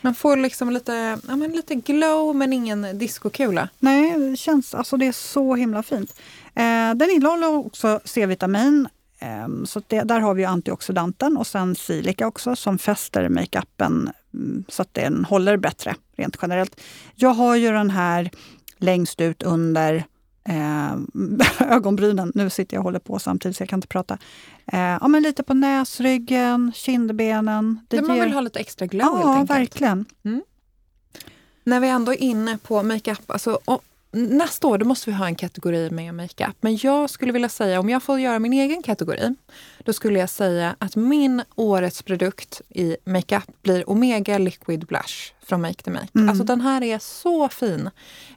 Man 0.01 0.15
får 0.15 0.37
liksom 0.37 0.69
lite, 0.71 1.19
ja, 1.27 1.35
men 1.35 1.51
lite 1.51 1.75
glow 1.75 2.35
men 2.35 2.53
ingen 2.53 2.97
diskokula. 2.97 3.69
Nej, 3.79 4.19
det 4.19 4.37
känns, 4.37 4.75
alltså 4.75 4.97
det 4.97 5.05
är 5.05 5.11
så 5.11 5.55
himla 5.55 5.83
fint. 5.83 6.19
Eh, 6.55 6.93
den 6.95 7.09
innehåller 7.11 7.47
också 7.47 7.99
C-vitamin. 8.05 8.87
Eh, 9.19 9.65
så 9.65 9.81
det, 9.87 10.01
där 10.01 10.19
har 10.19 10.33
vi 10.33 10.45
antioxidanten 10.45 11.37
och 11.37 11.47
sen 11.47 11.75
silika 11.75 12.27
också 12.27 12.55
som 12.55 12.77
fäster 12.77 13.29
makeupen 13.29 14.11
mm, 14.33 14.63
så 14.67 14.81
att 14.81 14.93
den 14.93 15.25
håller 15.25 15.57
bättre 15.57 15.95
rent 16.17 16.37
generellt. 16.41 16.81
Jag 17.15 17.29
har 17.29 17.55
ju 17.55 17.71
den 17.71 17.89
här 17.89 18.29
längst 18.77 19.21
ut 19.21 19.43
under 19.43 20.03
eh, 20.49 20.95
ögonbrynen. 21.71 22.31
Nu 22.35 22.49
sitter 22.49 22.75
jag 22.77 22.81
och 22.81 22.83
håller 22.83 22.99
på 22.99 23.19
samtidigt 23.19 23.57
så 23.57 23.61
jag 23.63 23.69
kan 23.69 23.77
inte 23.77 23.87
prata. 23.87 24.17
Eh, 24.73 24.79
ja, 24.79 25.07
men 25.07 25.23
lite 25.23 25.43
på 25.43 25.53
näsryggen, 25.53 26.71
kindbenen. 26.75 27.79
Det 27.87 28.01
man 28.01 28.15
ger- 28.17 28.23
vill 28.23 28.33
ha 28.33 28.41
lite 28.41 28.59
extra 28.59 28.85
glow 28.87 29.13
helt 29.15 29.23
Ja, 29.25 29.33
enkelt. 29.33 29.59
verkligen. 29.59 30.05
När 31.63 31.79
vi 31.79 31.89
ändå 31.89 32.11
är 32.11 32.21
inne 32.21 32.57
på 32.57 32.83
makeup, 32.83 33.31
alltså, 33.31 33.59
och 33.65 33.81
nästa 34.11 34.67
år 34.67 34.77
då 34.77 34.85
måste 34.85 35.09
vi 35.09 35.15
ha 35.15 35.25
en 35.25 35.35
kategori 35.35 35.89
med 35.89 36.13
makeup. 36.15 36.55
Men 36.61 36.77
jag 36.77 37.09
skulle 37.09 37.31
vilja 37.31 37.49
säga, 37.49 37.79
om 37.79 37.89
jag 37.89 38.03
får 38.03 38.19
göra 38.19 38.39
min 38.39 38.53
egen 38.53 38.83
kategori, 38.83 39.35
då 39.85 39.93
skulle 39.93 40.19
jag 40.19 40.29
säga 40.29 40.75
att 40.79 40.95
min 40.95 41.41
årets 41.55 42.01
produkt 42.03 42.61
i 42.69 42.97
makeup 43.05 43.43
blir 43.61 43.89
Omega 43.89 44.37
Liquid 44.37 44.85
Blush 44.85 45.33
från 45.49 45.61
Make 45.61 45.83
the 45.83 45.91
Make. 45.91 46.07
Mm. 46.15 46.29
Alltså 46.29 46.43
den 46.43 46.61
här 46.61 46.83
är 46.83 46.99
så 46.99 47.49
fin. 47.49 47.89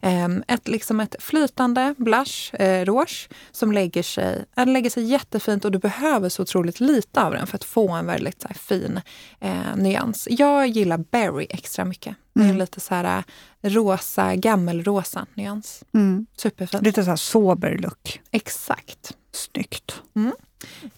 Ehm, 0.02 0.44
ett, 0.48 0.68
liksom 0.68 1.00
ett 1.00 1.16
flytande 1.18 1.94
blush, 1.98 2.54
eh, 2.54 2.84
rouge, 2.84 3.28
som 3.52 3.72
lägger 3.72 4.02
sig, 4.02 4.44
den 4.54 4.72
lägger 4.72 4.90
sig 4.90 5.04
jättefint 5.04 5.64
och 5.64 5.72
du 5.72 5.78
behöver 5.78 6.28
så 6.28 6.42
otroligt 6.42 6.80
lite 6.80 7.22
av 7.22 7.32
den 7.32 7.46
för 7.46 7.56
att 7.56 7.64
få 7.64 7.90
en 7.92 8.06
väldigt 8.06 8.44
här, 8.44 8.54
fin 8.54 9.00
eh, 9.40 9.76
nyans. 9.76 10.28
Jag 10.30 10.66
gillar 10.68 10.98
berry 10.98 11.46
extra 11.50 11.84
mycket. 11.84 12.16
Det 12.34 12.40
är 12.40 12.44
Mm. 12.44 12.56
lite 12.58 12.80
så 12.80 12.94
här 12.94 13.24
eh, 13.62 13.70
rosa, 13.70 14.34
gammelrosa 14.36 15.26
nyans. 15.34 15.82
Mm. 15.94 16.26
Superfin. 16.36 16.80
Lite 16.82 17.04
så 17.04 17.10
här 17.10 17.16
sober 17.16 17.78
look. 17.78 18.20
Exakt. 18.30 19.12
Snyggt. 19.32 20.02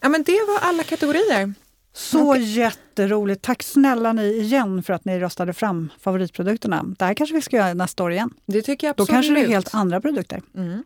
Ja 0.00 0.08
men 0.08 0.22
det 0.22 0.38
var 0.48 0.58
alla 0.68 0.82
kategorier. 0.82 1.54
Så 1.96 2.36
jätteroligt. 2.36 3.42
Tack 3.42 3.62
snälla 3.62 4.12
ni 4.12 4.26
igen 4.26 4.82
för 4.82 4.92
att 4.92 5.04
ni 5.04 5.18
röstade 5.20 5.52
fram 5.52 5.92
favoritprodukterna. 6.00 6.84
Det 6.98 7.04
här 7.04 7.14
kanske 7.14 7.34
vi 7.36 7.42
ska 7.42 7.56
göra 7.56 7.74
nästa 7.74 8.04
år 8.04 8.12
igen. 8.12 8.30
Det 8.46 8.62
tycker 8.62 8.86
jag 8.86 8.96
Då 8.96 9.02
absolut. 9.02 9.16
kanske 9.16 9.34
det 9.34 9.40
är 9.40 9.48
helt 9.48 9.74
andra 9.74 10.00
produkter. 10.00 10.42
Mm. 10.56 10.84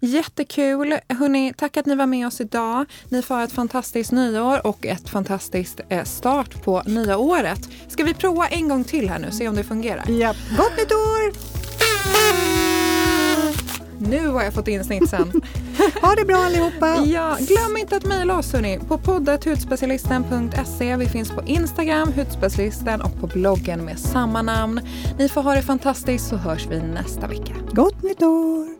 Jättekul! 0.00 0.98
Hörrni, 1.08 1.52
tack 1.56 1.76
att 1.76 1.86
ni 1.86 1.94
var 1.94 2.06
med 2.06 2.26
oss 2.26 2.40
idag. 2.40 2.86
Ni 3.08 3.22
får 3.22 3.34
ha 3.34 3.44
ett 3.44 3.52
fantastiskt 3.52 4.12
nyår 4.12 4.66
och 4.66 4.86
ett 4.86 5.08
fantastiskt 5.08 5.80
eh, 5.88 6.04
start 6.04 6.62
på 6.64 6.82
nya 6.86 7.16
året. 7.18 7.68
Ska 7.88 8.04
vi 8.04 8.14
prova 8.14 8.46
en 8.48 8.68
gång 8.68 8.84
till 8.84 9.08
här 9.10 9.18
nu, 9.18 9.30
se 9.30 9.48
om 9.48 9.54
det 9.56 9.64
fungerar? 9.64 10.04
Ja. 10.08 10.34
Gott 10.56 10.76
nytt 10.76 10.92
år! 10.92 11.49
Nu 14.10 14.28
har 14.28 14.42
jag 14.42 14.54
fått 14.54 14.68
in 14.68 14.84
snitsen. 14.84 15.42
Ha 16.02 16.14
det 16.14 16.24
bra 16.24 16.36
allihopa! 16.36 16.96
Ja, 17.06 17.36
glöm 17.40 17.76
inte 17.76 17.96
att 17.96 18.04
mejla 18.04 18.38
oss 18.38 18.52
hörni, 18.52 18.78
på 18.88 18.98
poddet 18.98 19.44
hudspecialisten.se. 19.44 20.96
Vi 20.96 21.06
finns 21.06 21.30
på 21.30 21.42
Instagram, 21.46 22.12
hudspecialisten 22.12 23.00
och 23.00 23.20
på 23.20 23.26
bloggen 23.26 23.84
med 23.84 23.98
samma 23.98 24.42
namn. 24.42 24.80
Ni 25.18 25.28
får 25.28 25.42
ha 25.42 25.54
det 25.54 25.62
fantastiskt 25.62 26.28
så 26.28 26.36
hörs 26.36 26.66
vi 26.66 26.80
nästa 26.82 27.26
vecka. 27.26 27.54
Gott 27.72 28.02
nytt 28.02 28.22
år! 28.22 28.79